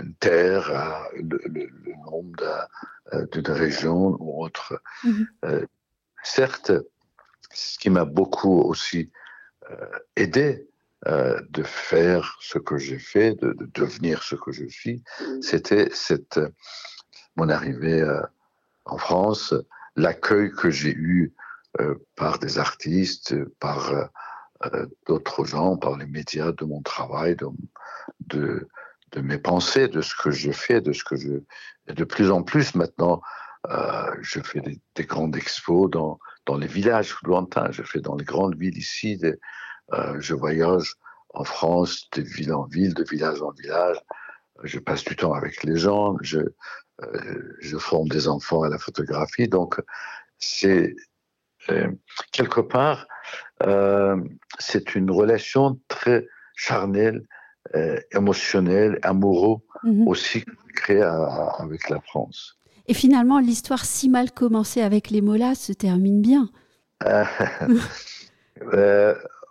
une 0.00 0.14
terre, 0.14 0.70
à 0.70 1.08
le, 1.14 1.68
nombre 2.04 2.68
euh, 3.12 3.26
d'une 3.32 3.50
région 3.50 4.16
ou 4.20 4.44
autre. 4.44 4.80
Mhm. 5.04 5.28
Euh, 5.44 5.66
certes, 6.22 6.72
ce 7.52 7.78
qui 7.78 7.90
m'a 7.90 8.04
beaucoup 8.04 8.60
aussi 8.60 9.10
aidé 10.14 10.68
de 11.04 11.62
faire 11.64 12.36
ce 12.40 12.58
que 12.58 12.78
j'ai 12.78 12.98
fait, 12.98 13.34
de, 13.34 13.56
devenir 13.74 14.22
ce 14.22 14.36
que 14.36 14.52
je 14.52 14.66
suis, 14.66 15.02
c'était 15.40 15.88
cette, 15.92 16.38
mon 17.36 17.48
arrivée 17.48 18.04
en 18.84 18.96
France, 18.96 19.54
l'accueil 19.96 20.52
que 20.52 20.70
j'ai 20.70 20.92
eu 20.92 21.34
par 22.14 22.38
des 22.38 22.58
artistes, 22.58 23.34
par 23.58 23.90
euh, 23.92 24.04
d'autres 25.06 25.44
gens, 25.44 25.76
par 25.76 25.96
les 25.96 26.06
médias, 26.06 26.52
de 26.52 26.64
mon 26.64 26.82
travail, 26.82 27.36
de, 27.36 28.68
de, 29.12 29.20
mes 29.20 29.38
pensées, 29.38 29.88
de 29.88 30.00
ce 30.00 30.14
que 30.14 30.30
je 30.30 30.50
fais, 30.50 30.80
de 30.80 30.92
ce 30.92 31.04
que 31.04 31.16
je. 31.16 31.32
Et 31.88 31.94
de 31.94 32.04
plus 32.04 32.30
en 32.30 32.42
plus 32.42 32.74
maintenant, 32.74 33.20
euh, 33.70 34.14
je 34.20 34.40
fais 34.40 34.60
des, 34.60 34.80
des, 34.94 35.04
grandes 35.04 35.36
expos 35.36 35.90
dans, 35.90 36.18
dans 36.46 36.56
les 36.56 36.66
villages 36.66 37.16
lointains, 37.24 37.70
je 37.70 37.82
fais 37.82 38.00
dans 38.00 38.16
les 38.16 38.24
grandes 38.24 38.56
villes 38.56 38.78
ici, 38.78 39.20
euh, 39.92 40.16
je 40.20 40.34
voyage 40.34 40.94
en 41.30 41.44
France, 41.44 42.08
de 42.12 42.22
ville 42.22 42.52
en 42.52 42.64
ville, 42.64 42.94
de 42.94 43.04
village 43.04 43.42
en 43.42 43.50
village, 43.52 43.98
je 44.62 44.78
passe 44.78 45.04
du 45.04 45.16
temps 45.16 45.32
avec 45.32 45.62
les 45.64 45.76
gens, 45.76 46.16
je, 46.22 46.38
euh, 47.02 47.56
je 47.60 47.76
forme 47.76 48.08
des 48.08 48.28
enfants 48.28 48.62
à 48.62 48.68
la 48.68 48.78
photographie, 48.78 49.48
donc 49.48 49.80
c'est 50.38 50.94
euh, 51.70 51.88
quelque 52.32 52.60
part, 52.60 53.06
euh, 53.62 54.16
c'est 54.58 54.94
une 54.94 55.10
relation 55.10 55.78
très 55.88 56.26
charnelle, 56.54 57.26
euh, 57.74 57.98
émotionnelle, 58.12 58.98
amoureuse 59.02 59.58
mhm. 59.82 60.08
aussi 60.08 60.44
créée 60.74 61.02
avec 61.02 61.88
la 61.88 62.00
France. 62.00 62.58
Et 62.88 62.94
finalement, 62.94 63.40
l'histoire 63.40 63.84
si 63.84 64.08
mal 64.08 64.30
commencée 64.30 64.80
avec 64.80 65.10
les 65.10 65.20
Molas 65.20 65.56
se 65.56 65.72
termine 65.72 66.22
bien. 66.22 66.48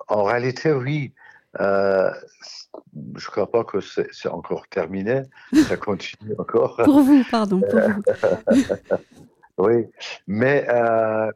en 0.07 0.23
réalité, 0.23 0.71
oui. 0.71 1.13
je 1.59 1.63
ne 1.63 3.19
crois 3.19 3.51
pas 3.51 3.63
que 3.65 3.81
c'est 3.81 4.29
encore 4.29 4.67
terminé. 4.67 5.23
Ça 5.67 5.75
continue 5.75 6.33
encore. 6.37 6.77
pour 6.85 7.01
vous, 7.01 7.23
pardon. 7.29 7.61
Pour 7.69 7.81
vous. 7.81 8.03
oui, 9.57 9.85
mais 10.27 10.65
euh, 10.69 11.31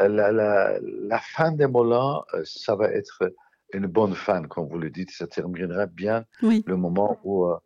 la, 0.00 0.78
la, 0.80 1.18
fin 1.18 1.52
des 1.52 1.66
Moulins, 1.66 2.24
euh, 2.34 2.42
ça 2.44 2.74
va 2.74 2.90
être 2.90 3.32
une 3.72 3.86
bonne 3.86 4.14
fin, 4.14 4.42
comme 4.42 4.68
vous 4.68 4.78
le 4.78 4.90
dites. 4.90 5.10
Ça 5.10 5.26
terminera 5.26 5.86
bien 5.86 6.24
le 6.42 6.76
moment 6.76 7.18
où 7.24 7.46
euh, 7.46 7.58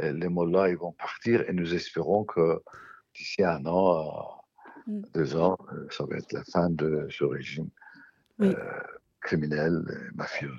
les 0.00 0.28
Mollahs 0.28 0.70
ils 0.70 0.76
vont 0.76 0.92
partir 0.92 1.48
et 1.48 1.52
nous 1.52 1.74
espérons 1.74 2.24
que 2.24 2.62
d'ici 3.14 3.42
un 3.42 3.64
an, 3.66 4.42
mm. 4.86 5.02
deux 5.14 5.36
ans, 5.36 5.56
ça 5.90 6.04
va 6.04 6.16
être 6.16 6.32
la 6.32 6.44
fin 6.44 6.70
de 6.70 7.06
ce 7.10 7.24
régime 7.24 7.68
criminel, 9.20 9.82
mafieux. 10.14 10.52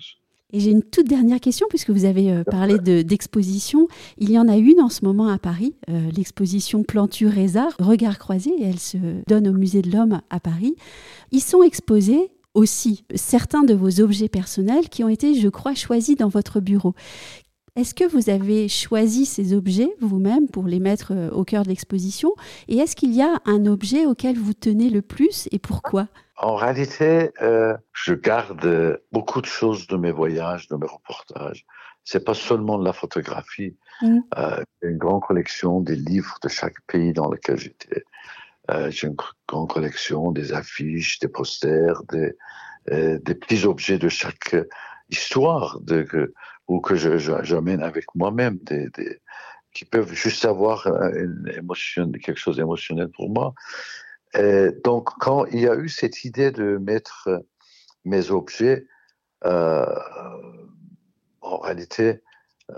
Et 0.53 0.61
j'ai 0.61 0.71
une 0.71 0.83
toute 0.83 1.07
dernière 1.07 1.41
question, 1.41 1.67
puisque 1.69 1.89
vous 1.89 2.05
avez 2.05 2.31
euh, 2.31 2.43
parlé 2.43 2.79
d'exposition. 2.79 3.87
Il 4.17 4.31
y 4.31 4.39
en 4.39 4.47
a 4.47 4.55
une 4.55 4.79
en 4.79 4.87
ce 4.87 5.03
moment 5.03 5.27
à 5.27 5.37
Paris, 5.37 5.75
euh, 5.89 6.09
l'exposition 6.15 6.83
Plantu 6.83 7.27
Reza, 7.27 7.67
Regard 7.79 8.17
croisé, 8.17 8.51
et 8.57 8.63
elle 8.63 8.79
se 8.79 8.97
donne 9.27 9.47
au 9.47 9.53
Musée 9.53 9.81
de 9.81 9.91
l'Homme 9.91 10.21
à 10.29 10.39
Paris. 10.39 10.75
Ils 11.31 11.41
sont 11.41 11.63
exposés 11.63 12.31
aussi 12.53 13.03
certains 13.13 13.63
de 13.63 13.73
vos 13.73 13.99
objets 13.99 14.29
personnels 14.29 14.87
qui 14.89 15.03
ont 15.03 15.09
été, 15.09 15.35
je 15.35 15.49
crois, 15.49 15.75
choisis 15.75 16.15
dans 16.15 16.29
votre 16.29 16.61
bureau. 16.61 16.93
Est-ce 17.75 17.93
que 17.93 18.05
vous 18.09 18.31
avez 18.31 18.69
choisi 18.69 19.25
ces 19.25 19.53
objets 19.53 19.89
vous-même 19.99 20.47
pour 20.47 20.63
les 20.63 20.79
mettre 20.79 21.11
euh, 21.11 21.29
au 21.29 21.43
cœur 21.43 21.63
de 21.63 21.69
l'exposition? 21.69 22.31
Et 22.67 22.77
est-ce 22.77 22.95
qu'il 22.95 23.13
y 23.13 23.21
a 23.21 23.39
un 23.45 23.67
objet 23.67 24.05
auquel 24.05 24.37
vous 24.37 24.53
tenez 24.53 24.89
le 24.89 25.03
plus 25.03 25.47
et 25.51 25.59
pourquoi? 25.59 26.07
En 26.37 26.55
réalité, 26.55 27.31
euh, 27.41 27.75
je 27.93 28.13
garde 28.13 29.01
beaucoup 29.11 29.41
de 29.41 29.47
choses 29.47 29.87
de 29.87 29.97
mes 29.97 30.11
voyages, 30.11 30.67
de 30.67 30.75
mes 30.75 30.85
reportages. 30.85 31.65
C'est 32.03 32.23
pas 32.23 32.35
seulement 32.35 32.77
de 32.77 32.85
la 32.85 32.93
photographie. 32.93 33.75
Mm. 34.01 34.19
Euh, 34.37 34.63
j'ai 34.81 34.89
une 34.89 34.97
grande 34.97 35.23
collection 35.23 35.81
des 35.81 35.95
livres 35.95 36.37
de 36.43 36.47
chaque 36.47 36.79
pays 36.85 37.11
dans 37.11 37.29
lequel 37.29 37.57
j'étais. 37.57 38.03
Euh, 38.69 38.91
j'ai 38.91 39.07
une 39.07 39.17
grande 39.47 39.69
collection 39.69 40.31
des 40.31 40.53
affiches, 40.53 41.19
des 41.19 41.27
posters, 41.27 42.03
des, 42.03 42.33
euh, 42.91 43.17
des 43.19 43.35
petits 43.35 43.65
objets 43.65 43.97
de 43.97 44.09
chaque 44.09 44.55
histoire 45.09 45.79
de, 45.81 46.03
que, 46.03 46.33
ou 46.67 46.81
que 46.81 46.95
j'amène 46.95 47.81
avec 47.81 48.05
moi-même, 48.13 48.57
des, 48.61 48.89
des, 48.89 49.19
qui 49.73 49.85
peuvent 49.85 50.13
juste 50.13 50.45
avoir 50.45 50.87
une 50.87 51.51
émotion, 51.55 52.11
quelque 52.11 52.39
chose 52.39 52.57
d'émotionnel 52.57 53.09
pour 53.09 53.29
moi. 53.29 53.53
Et 54.33 54.69
donc, 54.83 55.09
quand 55.19 55.45
il 55.45 55.61
y 55.61 55.67
a 55.67 55.75
eu 55.75 55.89
cette 55.89 56.25
idée 56.25 56.51
de 56.51 56.77
mettre 56.77 57.29
mes 58.05 58.31
objets, 58.31 58.85
euh, 59.45 59.85
en 61.41 61.57
réalité, 61.57 62.21
euh, 62.71 62.75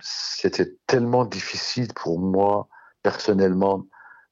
c'était 0.00 0.74
tellement 0.86 1.24
difficile 1.24 1.92
pour 1.94 2.18
moi, 2.18 2.68
personnellement, 3.02 3.86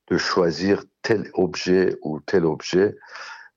de 0.09 0.17
choisir 0.17 0.85
tel 1.03 1.31
objet 1.35 1.97
ou 2.03 2.21
tel 2.21 2.45
objet, 2.45 2.97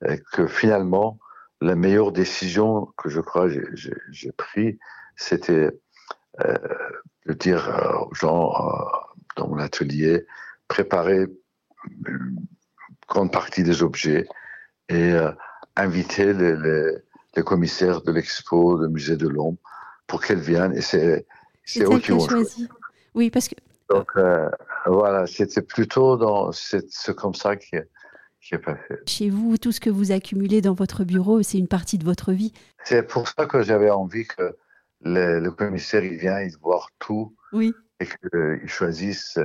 euh, 0.04 0.16
que 0.32 0.46
finalement, 0.46 1.18
la 1.60 1.74
meilleure 1.74 2.12
décision 2.12 2.92
que 2.96 3.08
je 3.08 3.20
crois 3.20 3.48
j'ai 3.48 4.32
prise, 4.32 4.76
c'était 5.16 5.70
euh, 6.44 6.56
de 7.26 7.32
dire 7.34 8.04
aux 8.08 8.14
gens 8.14 8.52
dans 9.36 9.48
mon 9.48 9.58
atelier, 9.58 10.26
préparer 10.66 11.26
grande 13.08 13.32
partie 13.32 13.62
des 13.62 13.82
objets 13.82 14.26
et 14.88 15.12
euh, 15.12 15.30
inviter 15.76 16.32
les, 16.32 16.54
les, 17.36 17.42
commissaires 17.42 18.02
de 18.02 18.12
l'expo, 18.12 18.78
du 18.84 18.92
musée 18.92 19.16
de 19.16 19.28
l'Homme, 19.28 19.56
pour 20.06 20.22
qu'elles 20.22 20.40
viennent. 20.40 20.76
Et 20.76 20.82
c'est 20.82 21.24
eux 21.78 21.98
qui 21.98 22.12
ont 22.12 22.26
choisi. 22.26 22.68
Oui, 23.14 23.30
parce 23.30 23.48
que. 23.48 23.54
Donc 23.90 24.10
euh, 24.16 24.48
voilà, 24.86 25.26
c'était 25.26 25.62
plutôt 25.62 26.16
dans 26.16 26.52
c'est 26.52 27.14
comme 27.14 27.34
ça 27.34 27.56
passé. 28.64 28.96
Chez 29.06 29.30
vous, 29.30 29.56
tout 29.56 29.72
ce 29.72 29.80
que 29.80 29.90
vous 29.90 30.12
accumulez 30.12 30.60
dans 30.60 30.74
votre 30.74 31.04
bureau, 31.04 31.42
c'est 31.42 31.58
une 31.58 31.68
partie 31.68 31.98
de 31.98 32.04
votre 32.04 32.32
vie. 32.32 32.52
C'est 32.84 33.06
pour 33.06 33.28
ça 33.28 33.46
que 33.46 33.62
j'avais 33.62 33.90
envie 33.90 34.26
que 34.26 34.56
le, 35.02 35.48
commissaire 35.50 36.04
il 36.04 36.16
vienne, 36.16 36.48
il 36.50 36.58
voit 36.58 36.86
tout 36.98 37.34
oui. 37.52 37.72
et 38.00 38.06
qu'il 38.06 38.68
choisisse 38.68 39.38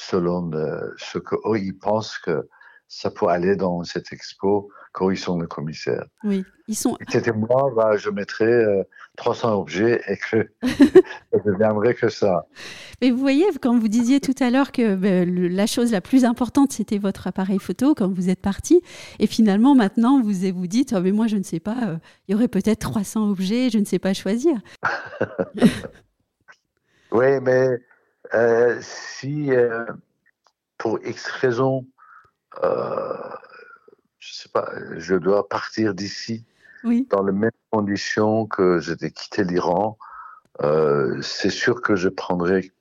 selon 0.00 0.50
euh, 0.52 0.92
ce 0.96 1.18
qu'eux 1.18 1.58
ils 1.58 1.76
pensent 1.76 2.18
que 2.18 2.48
ça 2.88 3.10
peut 3.10 3.28
aller 3.28 3.54
dans 3.54 3.84
cette 3.84 4.12
expo 4.12 4.70
quand 4.92 5.10
ils 5.10 5.18
sont 5.18 5.38
le 5.38 5.46
commissaire. 5.46 6.04
Oui, 6.24 6.44
ils 6.66 6.74
sont. 6.74 6.96
C'était 7.08 7.32
moi, 7.32 7.70
bah, 7.76 7.96
je 7.96 8.10
mettrais 8.10 8.84
300 9.16 9.48
euh, 9.48 9.54
objets 9.54 10.02
et 10.08 10.16
que 10.16 10.50
ça 11.32 11.38
deviendrait 11.44 11.94
que 11.94 12.08
ça. 12.08 12.48
Mais 13.00 13.12
vous 13.12 13.18
voyez, 13.18 13.44
quand 13.62 13.78
vous 13.78 13.86
disiez 13.86 14.20
tout 14.20 14.34
à 14.40 14.50
l'heure 14.50 14.72
que 14.72 14.96
ben, 14.96 15.54
la 15.54 15.68
chose 15.68 15.92
la 15.92 16.00
plus 16.00 16.24
importante, 16.24 16.72
c'était 16.72 16.98
votre 16.98 17.28
appareil 17.28 17.60
photo 17.60 17.94
quand 17.94 18.12
vous 18.12 18.28
êtes 18.28 18.40
parti, 18.40 18.82
et 19.20 19.28
finalement 19.28 19.76
maintenant 19.76 20.20
vous 20.20 20.32
vous 20.52 20.66
dites, 20.66 20.92
oh, 20.96 21.00
mais 21.00 21.12
moi 21.12 21.28
je 21.28 21.36
ne 21.36 21.44
sais 21.44 21.60
pas, 21.60 21.78
euh, 21.84 21.96
il 22.26 22.32
y 22.32 22.34
aurait 22.34 22.48
peut-être 22.48 22.80
300 22.80 23.30
objets, 23.30 23.70
je 23.70 23.78
ne 23.78 23.84
sais 23.84 24.00
pas 24.00 24.14
choisir. 24.14 24.54
oui, 27.12 27.40
mais 27.40 27.78
euh, 28.34 28.78
si 28.80 29.50
pour 30.80 30.98
X 31.04 31.26
raisons, 31.26 31.86
euh, 32.62 33.16
je 34.18 34.32
sais 34.32 34.48
pas, 34.48 34.72
je 34.96 35.14
dois 35.14 35.46
partir 35.48 35.94
d'ici 35.94 36.44
dans 37.10 37.22
les 37.22 37.32
mêmes 37.32 37.50
conditions 37.70 38.46
que 38.46 38.78
j'étais 38.78 39.10
quitté 39.10 39.44
l'Iran, 39.44 39.98
euh, 40.62 41.20
c'est 41.20 41.50
sûr 41.50 41.82
que 41.82 41.94
je 41.96 42.08
prendrai 42.08 42.72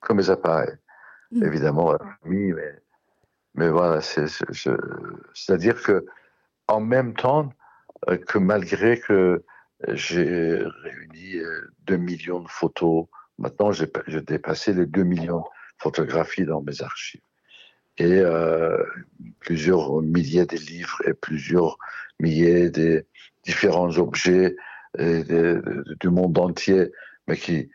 comme 0.00 0.16
mes 0.16 0.30
appareils. 0.30 0.74
Mm. 1.30 1.44
Évidemment, 1.44 1.96
oui, 2.24 2.52
mais, 2.52 2.74
mais 3.54 3.68
voilà, 3.68 4.00
c'est-à-dire 4.00 5.80
que 5.80 6.04
en 6.66 6.80
même 6.80 7.14
temps 7.14 7.52
euh, 8.08 8.16
que 8.16 8.38
malgré 8.38 8.98
que 8.98 9.44
j'ai 9.88 10.56
réuni 10.82 11.40
2 11.86 11.96
millions 11.96 12.40
de 12.40 12.48
photos, 12.48 13.06
maintenant 13.40 13.72
j'ai 13.72 13.88
dépassé 14.22 14.72
les 14.72 14.86
2 14.86 15.02
millions 15.02 15.40
de 15.40 15.44
photographies 15.78 16.44
dans 16.44 16.62
mes 16.62 16.82
archives 16.82 17.22
et 17.98 18.18
euh, 18.18 18.82
plusieurs 19.40 20.00
milliers 20.00 20.46
de 20.46 20.56
livres 20.56 21.02
et 21.06 21.14
plusieurs 21.14 21.76
milliers 22.18 22.70
de 22.70 23.04
différents 23.44 23.98
objets 23.98 24.56
du 24.98 26.08
monde 26.08 26.36
entier, 26.38 26.90
mais 27.26 27.36
qui 27.36 27.70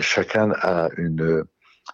chacun 0.00 0.52
a 0.60 0.88
une 0.96 1.44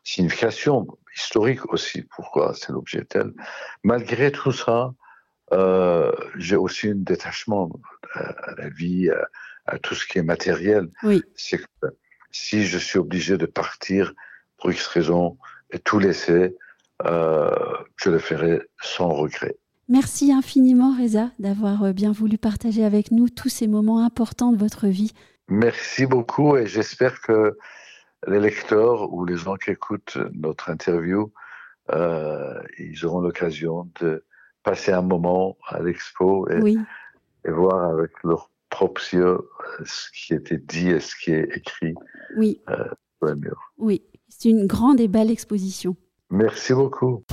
signification 0.05 0.87
historique 1.17 1.73
aussi, 1.73 2.03
pourquoi 2.03 2.55
c'est 2.55 2.73
l'objet 2.73 3.05
tel? 3.05 3.33
Malgré 3.83 4.31
tout 4.31 4.53
ça, 4.53 4.93
euh, 5.53 6.13
j'ai 6.37 6.57
aussi 6.57 6.91
un 6.91 6.97
détachement 6.97 7.71
à, 8.15 8.55
la 8.57 8.69
vie, 8.69 9.11
à, 9.67 9.79
tout 9.79 9.95
ce 9.95 10.07
qui 10.07 10.19
est 10.19 10.23
matériel. 10.23 10.89
Oui. 11.03 11.23
C'est 11.35 11.59
que 11.59 11.87
si 12.39 12.65
je 12.65 12.79
suis 12.79 12.99
obligé 12.99 13.37
de 13.37 13.47
partir 13.47 14.15
pour 14.59 14.71
X 14.71 14.87
raison 14.87 15.39
et 15.71 15.79
tout 15.79 15.99
laisser, 15.99 16.57
euh, 17.05 17.51
je 17.97 18.11
le 18.11 18.19
ferai 18.19 18.63
sans 18.81 19.09
regret. 19.09 19.57
Merci 19.89 20.33
infiniment, 20.33 20.95
Reza, 20.97 21.31
d'avoir 21.39 21.85
euh, 21.85 21.93
bien 21.93 22.13
voulu 22.13 22.39
partager 22.39 22.85
avec 22.85 23.11
nous 23.11 23.29
tous 23.29 23.49
ces 23.49 23.67
moments 23.67 24.05
importants 24.05 24.53
de 24.53 24.59
votre 24.59 24.87
vie. 24.87 25.13
Merci 25.49 26.07
beaucoup 26.07 26.57
et 26.57 26.67
j'espère 26.67 27.21
que 27.21 27.57
les 28.27 28.41
lecteurs 28.41 29.13
ou 29.13 29.25
les 29.25 29.37
gens 29.37 29.57
qui 29.57 29.71
écoutent 29.71 30.19
notre 30.35 30.71
interview, 30.71 31.33
euh, 31.91 32.61
ils 32.79 33.07
auront 33.07 33.21
l'occasion 33.21 33.89
de 34.01 34.25
passer 34.63 34.93
un 34.93 35.03
moment 35.03 35.57
à 35.69 35.81
l'expo 35.81 36.49
et, 36.51 36.77
et, 37.45 37.51
voir 37.51 37.91
avec 37.93 38.11
leurs 38.25 38.51
propres 38.71 39.03
yeux 39.13 39.39
ce 39.85 40.11
qui 40.13 40.35
était 40.35 40.59
dit 40.59 40.91
et 40.91 41.01
ce 41.01 41.15
qui 41.23 41.33
est 41.33 41.49
écrit 41.57 41.95
oui. 42.37 42.61
sur 42.67 43.29
le 43.29 43.35
mur. 43.35 43.73
Oui, 43.79 44.03
c'est 44.29 44.51
une 44.51 44.67
grande 44.67 45.01
et 45.01 45.09
belle 45.09 45.31
exposition. 45.31 45.97
Merci 46.31 46.75
beaucoup. 46.75 47.25